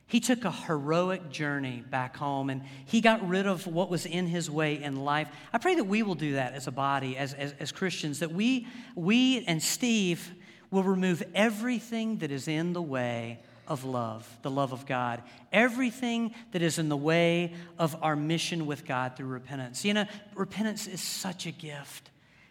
He 0.05 0.19
took 0.19 0.43
a 0.43 0.51
heroic 0.51 1.29
journey 1.29 1.83
back 1.87 2.17
home 2.17 2.49
and 2.49 2.63
he 2.85 3.01
got 3.01 3.27
rid 3.27 3.45
of 3.45 3.67
what 3.67 3.91
was 3.91 4.07
in 4.07 4.25
his 4.25 4.49
way 4.49 4.81
in 4.81 4.95
life. 4.95 5.29
I 5.53 5.59
pray 5.59 5.75
that 5.75 5.83
we 5.83 6.01
will 6.01 6.15
do 6.15 6.33
that 6.33 6.53
as 6.53 6.65
a 6.65 6.71
body, 6.71 7.15
as, 7.15 7.35
as, 7.35 7.53
as 7.59 7.71
Christians, 7.71 8.19
that 8.19 8.31
we, 8.31 8.67
we 8.95 9.45
and 9.45 9.61
Steve 9.61 10.31
will 10.71 10.83
remove 10.83 11.23
everything 11.33 12.17
that 12.19 12.31
is 12.31 12.47
in 12.47 12.73
the 12.73 12.81
way 12.81 13.39
of 13.67 13.83
love, 13.83 14.27
the 14.41 14.51
love 14.51 14.73
of 14.73 14.85
God, 14.85 15.21
everything 15.53 16.33
that 16.51 16.61
is 16.61 16.79
in 16.79 16.89
the 16.89 16.97
way 16.97 17.53
of 17.77 17.95
our 18.01 18.15
mission 18.15 18.65
with 18.65 18.85
God 18.85 19.15
through 19.15 19.27
repentance. 19.27 19.85
You 19.85 19.93
know, 19.93 20.05
repentance 20.35 20.87
is 20.87 21.01
such 21.01 21.45
a 21.45 21.51
gift 21.51 22.09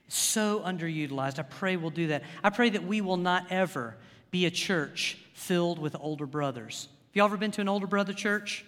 so 0.08 0.60
underutilized. 0.60 1.38
I 1.38 1.42
pray 1.42 1.76
we'll 1.76 1.90
do 1.90 2.08
that. 2.08 2.22
I 2.42 2.50
pray 2.50 2.70
that 2.70 2.84
we 2.84 3.00
will 3.00 3.16
not 3.16 3.46
ever 3.50 3.96
be 4.30 4.46
a 4.46 4.50
church 4.50 5.18
filled 5.34 5.78
with 5.78 5.96
older 5.98 6.26
brothers. 6.26 6.88
Have 7.08 7.16
you 7.16 7.24
ever 7.24 7.36
been 7.36 7.50
to 7.52 7.60
an 7.60 7.68
older 7.68 7.86
brother 7.86 8.12
church? 8.12 8.64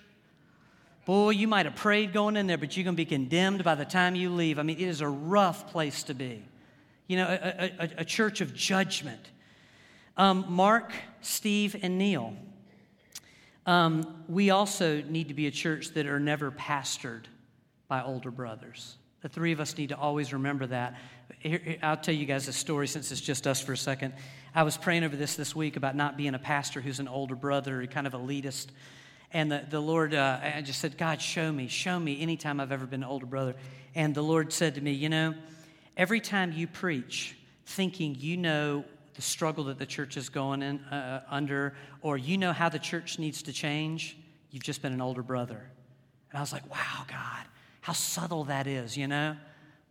Boy, 1.07 1.31
you 1.31 1.49
might 1.49 1.67
have 1.67 1.77
prayed 1.77 2.13
going 2.13 2.37
in 2.37 2.47
there, 2.47 2.59
but 2.59 2.77
you're 2.77 2.85
going 2.85 2.95
to 2.95 3.01
be 3.01 3.07
condemned 3.07 3.65
by 3.65 3.75
the 3.75 3.85
time 3.85 4.15
you 4.15 4.31
leave. 4.31 4.59
I 4.59 4.63
mean, 4.63 4.79
it 4.79 4.89
is 4.89 5.01
a 5.01 5.09
rough 5.09 5.71
place 5.73 6.03
to 6.05 6.15
be. 6.15 6.45
You 7.07 7.17
know, 7.17 7.27
a, 7.27 7.73
a, 7.79 7.91
a 7.99 8.05
church 8.05 8.41
of 8.41 8.55
judgment. 8.55 9.31
Um, 10.21 10.45
Mark, 10.51 10.93
Steve, 11.23 11.77
and 11.81 11.97
Neil. 11.97 12.35
Um, 13.65 14.23
we 14.29 14.51
also 14.51 15.01
need 15.01 15.29
to 15.29 15.35
be 15.35 15.47
a 15.47 15.51
church 15.51 15.95
that 15.95 16.05
are 16.05 16.21
never 16.21 16.51
pastored 16.51 17.23
by 17.89 18.03
older 18.03 18.31
brothers. 18.31 18.99
The 19.23 19.31
three 19.31 19.53
of 19.53 19.61
us 19.61 19.79
need 19.79 19.89
to 19.89 19.97
always 19.97 20.35
remember 20.35 20.67
that. 20.67 21.01
Here, 21.39 21.79
I'll 21.83 21.97
tell 21.97 22.15
you 22.15 22.27
guys 22.27 22.49
a 22.49 22.53
story 22.53 22.87
since 22.87 23.11
it's 23.11 23.21
just 23.23 23.47
us 23.47 23.63
for 23.63 23.73
a 23.73 23.79
second. 23.79 24.13
I 24.55 24.65
was 24.65 24.77
praying 24.77 25.05
over 25.05 25.17
this 25.17 25.37
this 25.37 25.57
week 25.57 25.77
about 25.77 25.97
not 25.97 26.19
being 26.19 26.35
a 26.35 26.39
pastor 26.39 26.83
who's 26.83 27.01
an 27.01 27.09
older 27.09 27.35
brother, 27.35 27.87
kind 27.87 28.07
of 28.07 28.13
elitist. 28.13 28.67
And 29.33 29.51
the, 29.51 29.65
the 29.71 29.81
Lord, 29.81 30.13
uh, 30.13 30.39
I 30.43 30.61
just 30.61 30.81
said, 30.81 30.99
God, 30.99 31.23
show 31.23 31.51
me, 31.51 31.67
show 31.67 31.99
me 31.99 32.21
anytime 32.21 32.61
I've 32.61 32.73
ever 32.73 32.85
been 32.85 33.03
an 33.03 33.09
older 33.09 33.25
brother. 33.25 33.55
And 33.95 34.15
the 34.15 34.21
Lord 34.21 34.53
said 34.53 34.75
to 34.75 34.83
me, 34.83 34.93
You 34.93 35.09
know, 35.09 35.35
every 35.97 36.21
time 36.21 36.53
you 36.53 36.67
preach, 36.67 37.39
thinking 37.65 38.17
you 38.19 38.37
know 38.37 38.85
the 39.21 39.27
struggle 39.27 39.65
that 39.65 39.79
the 39.79 39.85
church 39.85 40.17
is 40.17 40.31
going 40.31 40.63
in, 40.63 40.79
uh, 40.87 41.23
under, 41.29 41.75
or 42.01 42.17
you 42.17 42.39
know 42.39 42.55
how 42.55 42.71
the 42.71 42.79
church 42.79 43.19
needs 43.19 43.43
to 43.43 43.53
change, 43.53 44.17
you've 44.51 44.63
just 44.63 44.81
been 44.81 44.95
an 44.95 45.01
older 45.03 45.23
brother. 45.23 45.63
And 46.31 46.39
I 46.39 46.41
was 46.41 46.55
like, 46.55 46.67
Wow, 46.71 47.05
God, 47.07 47.45
how 47.83 47.93
subtle 47.93 48.45
that 48.45 48.67
is, 48.67 48.97
you 48.97 49.07
know? 49.07 49.37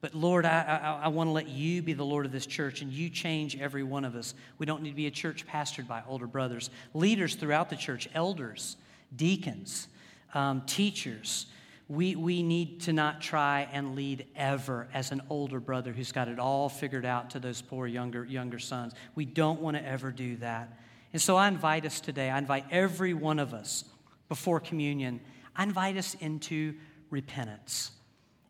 But 0.01 0.15
Lord, 0.15 0.47
I, 0.47 0.99
I, 0.99 1.05
I 1.05 1.07
want 1.09 1.27
to 1.27 1.31
let 1.31 1.47
you 1.47 1.83
be 1.83 1.93
the 1.93 2.03
Lord 2.03 2.25
of 2.25 2.31
this 2.31 2.47
church 2.47 2.81
and 2.81 2.91
you 2.91 3.07
change 3.07 3.55
every 3.55 3.83
one 3.83 4.03
of 4.03 4.15
us. 4.15 4.33
We 4.57 4.65
don't 4.65 4.81
need 4.81 4.89
to 4.89 4.95
be 4.95 5.05
a 5.05 5.11
church 5.11 5.45
pastored 5.45 5.87
by 5.87 6.01
older 6.07 6.25
brothers, 6.25 6.71
leaders 6.95 7.35
throughout 7.35 7.69
the 7.69 7.75
church, 7.75 8.09
elders, 8.15 8.77
deacons, 9.15 9.89
um, 10.33 10.63
teachers. 10.65 11.45
We, 11.89 12.15
we 12.15 12.43
need 12.43 12.81
to 12.81 12.93
not 12.93 13.19
try 13.19 13.67
and 13.73 13.95
lead 13.95 14.27
ever 14.35 14.87
as 14.93 15.11
an 15.11 15.23
older 15.27 15.59
brother 15.59 15.91
who's 15.91 16.11
got 16.11 16.27
it 16.27 16.37
all 16.37 16.69
figured 16.69 17.03
out 17.03 17.31
to 17.31 17.39
those 17.39 17.63
poor 17.63 17.87
younger, 17.87 18.23
younger 18.23 18.59
sons. 18.59 18.93
We 19.15 19.25
don't 19.25 19.59
want 19.59 19.75
to 19.75 19.83
ever 19.83 20.11
do 20.11 20.37
that. 20.37 20.79
And 21.11 21.21
so 21.21 21.35
I 21.35 21.47
invite 21.47 21.85
us 21.85 21.99
today, 21.99 22.29
I 22.29 22.37
invite 22.37 22.65
every 22.69 23.15
one 23.15 23.39
of 23.39 23.55
us 23.55 23.83
before 24.27 24.59
communion, 24.59 25.19
I 25.55 25.63
invite 25.63 25.97
us 25.97 26.15
into 26.19 26.75
repentance, 27.09 27.91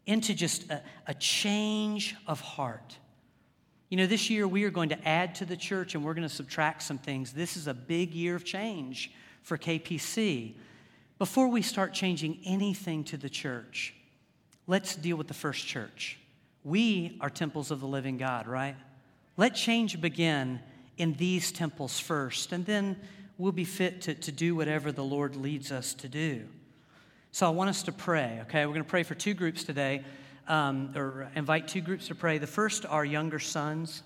into 0.06 0.34
just 0.34 0.70
a, 0.70 0.84
a 1.08 1.14
change 1.14 2.18
of 2.28 2.42
heart. 2.42 2.98
You 3.88 3.96
know, 3.96 4.06
this 4.06 4.30
year 4.30 4.50
we 4.50 4.66
are 4.66 4.70
going 4.70 4.90
to 4.90 5.08
add 5.08 5.36
to 5.36 5.46
the 5.46 5.56
church 5.56 5.96
and 5.96 6.04
we're 6.04 6.14
going 6.14 6.28
to 6.28 6.34
subtract 6.34 6.84
some 6.84 6.98
things. 6.98 7.32
This 7.32 7.56
is 7.56 7.68
a 7.68 7.74
big 7.74 8.14
year 8.14 8.36
of 8.36 8.44
change 8.44 9.12
for 9.42 9.58
KPC. 9.58 10.56
Before 11.20 11.50
we 11.50 11.62
start 11.62 11.94
changing 11.94 12.40
anything 12.46 13.04
to 13.04 13.18
the 13.18 13.30
church, 13.30 13.94
let's 14.68 14.96
deal 14.96 15.18
with 15.18 15.28
the 15.28 15.34
first 15.34 15.68
church. 15.68 16.18
We 16.64 17.18
are 17.20 17.30
temples 17.30 17.72
of 17.72 17.82
the 17.82 17.88
living 17.88 18.18
God, 18.18 18.48
right? 18.48 18.78
Let 19.36 19.54
change 19.54 20.00
begin 20.00 20.62
in 20.98 21.16
these 21.16 21.52
temples 21.52 22.00
first, 22.00 22.54
and 22.54 22.66
then 22.66 22.96
we'll 23.38 23.52
be 23.52 23.66
fit 23.66 24.02
to, 24.04 24.14
to 24.14 24.32
do 24.32 24.56
whatever 24.56 24.94
the 24.94 25.04
Lord 25.04 25.36
leads 25.36 25.74
us 25.74 25.94
to 25.96 26.08
do. 26.08 26.46
So 27.34 27.46
I 27.46 27.50
want 27.50 27.70
us 27.70 27.84
to 27.84 27.92
pray, 27.92 28.40
okay? 28.44 28.66
We're 28.66 28.74
going 28.74 28.86
to 28.86 28.90
pray 28.90 29.04
for 29.04 29.16
two 29.16 29.34
groups 29.34 29.66
today, 29.66 30.06
um, 30.48 30.94
or 30.96 31.30
invite 31.36 31.68
two 31.68 31.82
groups 31.82 32.08
to 32.08 32.16
pray. 32.16 32.38
The 32.38 32.48
first 32.48 32.86
are 32.86 33.04
younger 33.04 33.40
sons, 33.40 34.04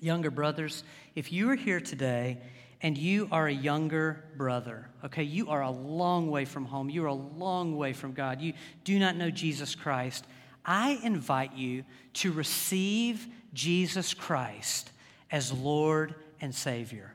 younger 0.00 0.32
brothers. 0.32 0.82
If 1.14 1.32
you 1.32 1.48
are 1.50 1.56
here 1.56 1.80
today 1.80 2.38
and 2.86 2.96
you 2.96 3.26
are 3.32 3.48
a 3.48 3.52
younger 3.52 4.22
brother, 4.36 4.88
okay, 5.02 5.24
you 5.24 5.50
are 5.50 5.62
a 5.62 5.70
long 5.72 6.30
way 6.30 6.44
from 6.44 6.64
home, 6.64 6.88
you 6.88 7.02
are 7.02 7.08
a 7.08 7.12
long 7.12 7.76
way 7.76 7.92
from 7.92 8.12
God, 8.12 8.40
you 8.40 8.52
do 8.84 9.00
not 9.00 9.16
know 9.16 9.28
Jesus 9.28 9.74
Christ, 9.74 10.24
I 10.64 11.00
invite 11.02 11.52
you 11.56 11.82
to 12.12 12.30
receive 12.30 13.26
Jesus 13.52 14.14
Christ 14.14 14.92
as 15.32 15.52
Lord 15.52 16.14
and 16.40 16.54
Savior. 16.54 17.12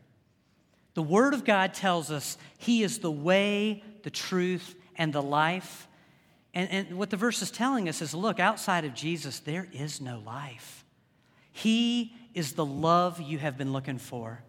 The 0.93 1.03
Word 1.03 1.33
of 1.33 1.45
God 1.45 1.73
tells 1.73 2.11
us 2.11 2.37
He 2.57 2.83
is 2.83 2.99
the 2.99 3.09
way, 3.09 3.81
the 4.03 4.09
truth, 4.09 4.75
and 4.97 5.13
the 5.13 5.23
life. 5.23 5.87
And, 6.53 6.69
and 6.69 6.97
what 6.97 7.11
the 7.11 7.15
verse 7.15 7.41
is 7.41 7.49
telling 7.49 7.87
us 7.87 8.01
is 8.01 8.13
look, 8.13 8.41
outside 8.41 8.83
of 8.83 8.93
Jesus, 8.93 9.39
there 9.39 9.69
is 9.71 10.01
no 10.01 10.19
life. 10.19 10.83
He 11.49 12.13
is 12.33 12.55
the 12.55 12.65
love 12.65 13.21
you 13.21 13.37
have 13.37 13.57
been 13.57 13.71
looking 13.71 13.99
for. 13.99 14.43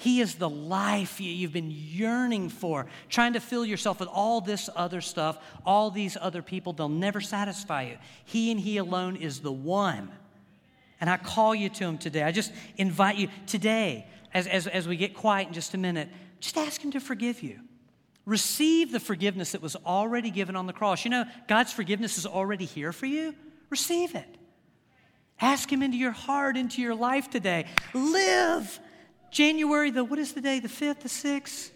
He 0.00 0.22
is 0.22 0.36
the 0.36 0.48
life 0.48 1.20
you've 1.20 1.52
been 1.52 1.70
yearning 1.70 2.48
for, 2.48 2.86
trying 3.10 3.34
to 3.34 3.40
fill 3.40 3.66
yourself 3.66 4.00
with 4.00 4.08
all 4.08 4.40
this 4.40 4.70
other 4.74 5.02
stuff, 5.02 5.36
all 5.66 5.90
these 5.90 6.16
other 6.18 6.40
people. 6.40 6.72
They'll 6.72 6.88
never 6.88 7.20
satisfy 7.20 7.82
you. 7.82 7.98
He 8.24 8.50
and 8.50 8.58
He 8.58 8.78
alone 8.78 9.16
is 9.16 9.40
the 9.40 9.52
one. 9.52 10.10
And 11.02 11.10
I 11.10 11.18
call 11.18 11.54
you 11.54 11.68
to 11.68 11.84
Him 11.84 11.98
today. 11.98 12.22
I 12.22 12.32
just 12.32 12.50
invite 12.78 13.18
you 13.18 13.28
today, 13.46 14.06
as, 14.32 14.46
as, 14.46 14.66
as 14.66 14.88
we 14.88 14.96
get 14.96 15.12
quiet 15.12 15.48
in 15.48 15.52
just 15.52 15.74
a 15.74 15.78
minute, 15.78 16.08
just 16.40 16.56
ask 16.56 16.82
Him 16.82 16.92
to 16.92 17.00
forgive 17.00 17.42
you. 17.42 17.60
Receive 18.24 18.92
the 18.92 19.00
forgiveness 19.00 19.52
that 19.52 19.60
was 19.60 19.76
already 19.76 20.30
given 20.30 20.56
on 20.56 20.66
the 20.66 20.72
cross. 20.72 21.04
You 21.04 21.10
know, 21.10 21.26
God's 21.46 21.74
forgiveness 21.74 22.16
is 22.16 22.24
already 22.24 22.64
here 22.64 22.94
for 22.94 23.04
you. 23.04 23.34
Receive 23.68 24.14
it. 24.14 24.38
Ask 25.42 25.70
Him 25.70 25.82
into 25.82 25.98
your 25.98 26.12
heart, 26.12 26.56
into 26.56 26.80
your 26.80 26.94
life 26.94 27.28
today. 27.28 27.66
Live. 27.92 28.80
January, 29.30 29.90
the, 29.90 30.04
what 30.04 30.18
is 30.18 30.32
the 30.32 30.40
day? 30.40 30.60
The 30.60 30.68
5th, 30.68 31.00
the 31.00 31.08
6th? 31.08 31.70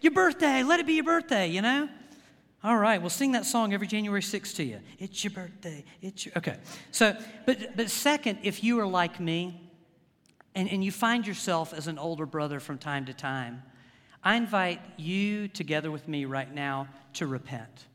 Your 0.00 0.12
birthday. 0.12 0.62
Let 0.62 0.80
it 0.80 0.86
be 0.86 0.94
your 0.94 1.04
birthday, 1.04 1.48
you 1.48 1.62
know? 1.62 1.88
All 2.62 2.76
right, 2.76 3.00
we'll 3.00 3.10
sing 3.10 3.32
that 3.32 3.46
song 3.46 3.72
every 3.72 3.86
January 3.86 4.20
6th 4.20 4.56
to 4.56 4.64
you. 4.64 4.80
It's 4.98 5.22
your 5.22 5.30
birthday. 5.30 5.84
It's 6.02 6.26
your, 6.26 6.32
okay. 6.36 6.56
So, 6.90 7.16
but, 7.46 7.76
but 7.76 7.88
second, 7.88 8.40
if 8.42 8.64
you 8.64 8.80
are 8.80 8.86
like 8.86 9.20
me 9.20 9.60
and, 10.54 10.68
and 10.68 10.84
you 10.84 10.90
find 10.90 11.26
yourself 11.26 11.72
as 11.72 11.86
an 11.86 11.98
older 11.98 12.26
brother 12.26 12.58
from 12.58 12.78
time 12.78 13.06
to 13.06 13.14
time, 13.14 13.62
I 14.24 14.34
invite 14.34 14.80
you 14.96 15.46
together 15.46 15.90
with 15.90 16.08
me 16.08 16.24
right 16.24 16.52
now 16.52 16.88
to 17.14 17.26
repent, 17.26 17.86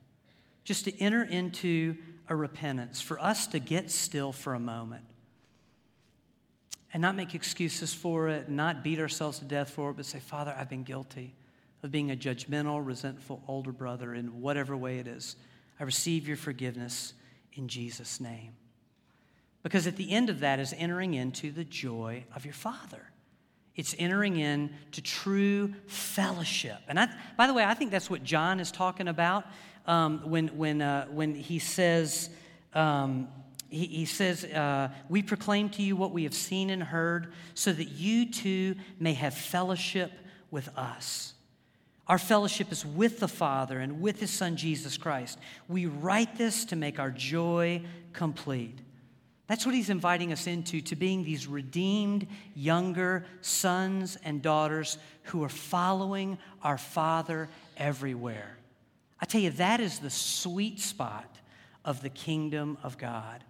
just 0.64 0.86
to 0.86 0.98
enter 1.02 1.24
into 1.24 1.98
a 2.30 2.36
repentance, 2.36 3.02
for 3.02 3.20
us 3.20 3.48
to 3.48 3.60
get 3.60 3.92
still 3.92 4.32
for 4.32 4.54
a 4.54 4.60
moment 4.60 5.04
and 6.94 7.02
not 7.02 7.16
make 7.16 7.34
excuses 7.34 7.94
for 7.94 8.30
it, 8.30 8.50
not 8.50 8.84
beat 8.84 9.00
ourselves 9.00 9.40
to 9.40 9.46
death 9.46 9.72
for 9.72 9.90
it, 9.90 9.98
but 9.98 10.06
say, 10.06 10.20
Father, 10.20 10.56
I've 10.58 10.70
been 10.70 10.84
guilty 10.84 11.34
of 11.82 11.92
being 11.92 12.12
a 12.12 12.16
judgmental, 12.16 12.86
resentful 12.86 13.44
older 13.48 13.72
brother 13.72 14.14
in 14.14 14.40
whatever 14.40 14.78
way 14.78 15.00
it 15.00 15.08
is. 15.08 15.36
I 15.80 15.84
receive 15.84 16.28
your 16.28 16.38
forgiveness 16.38 17.14
in 17.54 17.68
Jesus' 17.68 18.22
name. 18.22 18.54
Because 19.64 19.88
at 19.88 19.96
the 19.96 20.12
end 20.12 20.30
of 20.30 20.42
that 20.42 20.60
is 20.60 20.74
entering 20.78 21.14
into 21.14 21.52
the 21.52 21.64
joy 21.64 22.26
of 22.36 22.46
your 22.46 22.54
Father. 22.54 23.10
It's 23.76 23.96
entering 23.98 24.38
into 24.38 25.02
true 25.02 25.74
fellowship. 25.88 26.78
And 26.88 27.00
I, 27.00 27.10
by 27.38 27.48
the 27.48 27.54
way, 27.54 27.64
I 27.64 27.74
think 27.74 27.90
that's 27.90 28.10
what 28.10 28.24
John 28.24 28.60
is 28.60 28.72
talking 28.72 29.08
about 29.08 29.46
um, 29.88 30.30
when, 30.30 30.50
when, 30.50 30.82
uh, 30.82 31.08
when 31.08 31.34
he 31.34 31.60
says, 31.60 32.30
um, 32.74 33.28
he, 33.74 33.88
he, 33.88 34.06
says, 34.06 34.44
uh, 34.46 34.90
We 35.10 35.24
proclaim 35.24 35.70
to 35.70 35.82
you 35.82 35.96
what 35.96 36.12
we 36.12 36.24
have 36.24 36.34
seen 36.34 36.70
and 36.70 36.84
heard, 36.84 37.34
so 37.56 37.74
that 37.74 37.90
you 37.90 38.32
too 38.32 38.76
may 39.00 39.14
have 39.14 39.34
fellowship 39.34 40.12
with 40.52 40.70
us. 40.78 41.34
Our 42.08 42.20
fellowship 42.20 42.72
is 42.72 42.86
with 42.86 43.20
the 43.20 43.28
Father 43.28 43.80
and 43.80 44.00
with 44.00 44.20
His 44.20 44.30
Son, 44.30 44.58
Jesus 44.58 44.98
Christ. 44.98 45.40
We 45.68 45.88
write 45.88 46.38
this 46.38 46.66
to 46.66 46.76
make 46.76 47.00
our 47.00 47.10
joy 47.10 47.82
complete. 48.12 48.78
That's 49.48 49.66
what 49.66 49.76
he's 49.76 49.90
inviting 49.90 50.32
us 50.32 50.48
into, 50.48 50.82
to 50.82 50.96
being 50.96 51.24
these 51.24 51.48
redeemed 51.48 52.28
younger 52.56 53.26
sons 53.42 54.18
and 54.24 54.42
daughters 54.42 54.98
who 55.24 55.44
are 55.44 55.50
following 55.50 56.38
our 56.62 56.78
Father 56.78 57.50
everywhere. 57.76 58.58
I 59.20 59.26
tell 59.26 59.42
you, 59.42 59.52
that 59.52 59.80
is 59.80 60.00
the 60.00 60.10
sweet 60.10 60.80
spot 60.80 61.38
of 61.84 62.02
the 62.02 62.10
kingdom 62.10 62.78
of 62.84 62.98
God. 62.98 63.44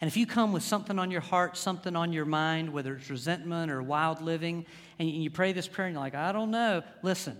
And 0.00 0.08
if 0.08 0.16
you 0.16 0.26
come 0.26 0.52
with 0.52 0.62
something 0.62 0.98
on 0.98 1.10
your 1.10 1.20
heart, 1.20 1.56
something 1.56 1.96
on 1.96 2.12
your 2.12 2.24
mind, 2.24 2.72
whether 2.72 2.94
it's 2.94 3.10
resentment 3.10 3.70
or 3.70 3.82
wild 3.82 4.20
living, 4.20 4.64
and 4.98 5.10
you 5.10 5.30
pray 5.30 5.52
this 5.52 5.66
prayer 5.66 5.88
and 5.88 5.94
you're 5.94 6.02
like, 6.02 6.14
I 6.14 6.32
don't 6.32 6.50
know, 6.50 6.82
listen, 7.02 7.36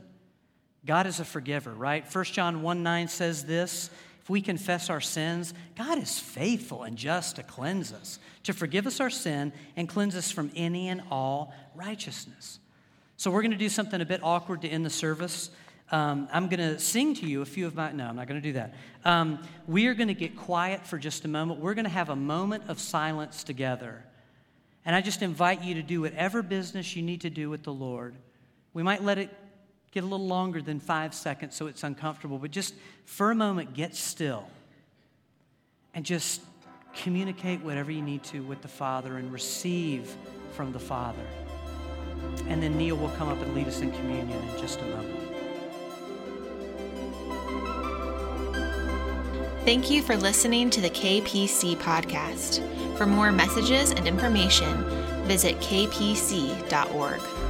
God 0.84 1.06
is 1.06 1.20
a 1.20 1.24
forgiver, 1.24 1.72
right? 1.72 2.04
1 2.12 2.24
John 2.24 2.62
1 2.62 2.82
9 2.82 3.08
says 3.08 3.44
this 3.44 3.90
if 4.28 4.30
we 4.30 4.42
confess 4.42 4.90
our 4.90 5.00
sins, 5.00 5.54
God 5.74 5.96
is 5.96 6.18
faithful 6.18 6.82
and 6.82 6.98
just 6.98 7.36
to 7.36 7.42
cleanse 7.42 7.94
us, 7.94 8.18
to 8.42 8.52
forgive 8.52 8.86
us 8.86 9.00
our 9.00 9.08
sin 9.08 9.54
and 9.74 9.88
cleanse 9.88 10.14
us 10.14 10.30
from 10.30 10.50
any 10.54 10.88
and 10.88 11.00
all 11.10 11.54
righteousness. 11.74 12.58
So 13.16 13.30
we're 13.30 13.40
going 13.40 13.52
to 13.52 13.56
do 13.56 13.70
something 13.70 14.00
a 14.00 14.04
bit 14.04 14.20
awkward 14.22 14.60
to 14.62 14.68
end 14.68 14.84
the 14.84 14.90
service. 14.90 15.50
Um, 15.90 16.28
I'm 16.32 16.48
going 16.48 16.60
to 16.60 16.78
sing 16.78 17.14
to 17.16 17.26
you 17.26 17.40
a 17.42 17.46
few 17.46 17.66
of 17.66 17.74
my. 17.74 17.92
No, 17.92 18.06
I'm 18.06 18.16
not 18.16 18.28
going 18.28 18.40
to 18.40 18.46
do 18.46 18.54
that. 18.54 18.74
Um, 19.04 19.42
we 19.66 19.86
are 19.86 19.94
going 19.94 20.08
to 20.08 20.14
get 20.14 20.36
quiet 20.36 20.86
for 20.86 20.98
just 20.98 21.24
a 21.24 21.28
moment. 21.28 21.60
We're 21.60 21.74
going 21.74 21.86
to 21.86 21.90
have 21.90 22.10
a 22.10 22.16
moment 22.16 22.64
of 22.68 22.78
silence 22.78 23.42
together. 23.42 24.04
And 24.84 24.94
I 24.94 25.00
just 25.00 25.22
invite 25.22 25.62
you 25.62 25.74
to 25.74 25.82
do 25.82 26.02
whatever 26.02 26.42
business 26.42 26.94
you 26.94 27.02
need 27.02 27.22
to 27.22 27.30
do 27.30 27.50
with 27.50 27.62
the 27.62 27.72
Lord. 27.72 28.14
We 28.74 28.82
might 28.82 29.02
let 29.02 29.18
it 29.18 29.34
Get 29.90 30.04
a 30.04 30.06
little 30.06 30.26
longer 30.26 30.60
than 30.60 30.80
five 30.80 31.14
seconds 31.14 31.54
so 31.54 31.66
it's 31.66 31.82
uncomfortable, 31.82 32.38
but 32.38 32.50
just 32.50 32.74
for 33.04 33.30
a 33.30 33.34
moment, 33.34 33.74
get 33.74 33.96
still 33.96 34.46
and 35.94 36.04
just 36.04 36.42
communicate 36.94 37.62
whatever 37.62 37.90
you 37.90 38.02
need 38.02 38.22
to 38.24 38.42
with 38.42 38.60
the 38.60 38.68
Father 38.68 39.16
and 39.16 39.32
receive 39.32 40.14
from 40.52 40.72
the 40.72 40.78
Father. 40.78 41.26
And 42.48 42.62
then 42.62 42.76
Neil 42.76 42.96
will 42.96 43.08
come 43.10 43.28
up 43.28 43.40
and 43.40 43.54
lead 43.54 43.66
us 43.66 43.80
in 43.80 43.90
communion 43.92 44.30
in 44.30 44.60
just 44.60 44.80
a 44.80 44.84
moment. 44.84 45.17
Thank 49.64 49.90
you 49.90 50.02
for 50.02 50.16
listening 50.16 50.70
to 50.70 50.80
the 50.80 50.88
KPC 50.90 51.76
podcast. 51.76 52.62
For 52.96 53.06
more 53.06 53.30
messages 53.30 53.90
and 53.90 54.06
information, 54.08 54.82
visit 55.26 55.56
kpc.org. 55.60 57.47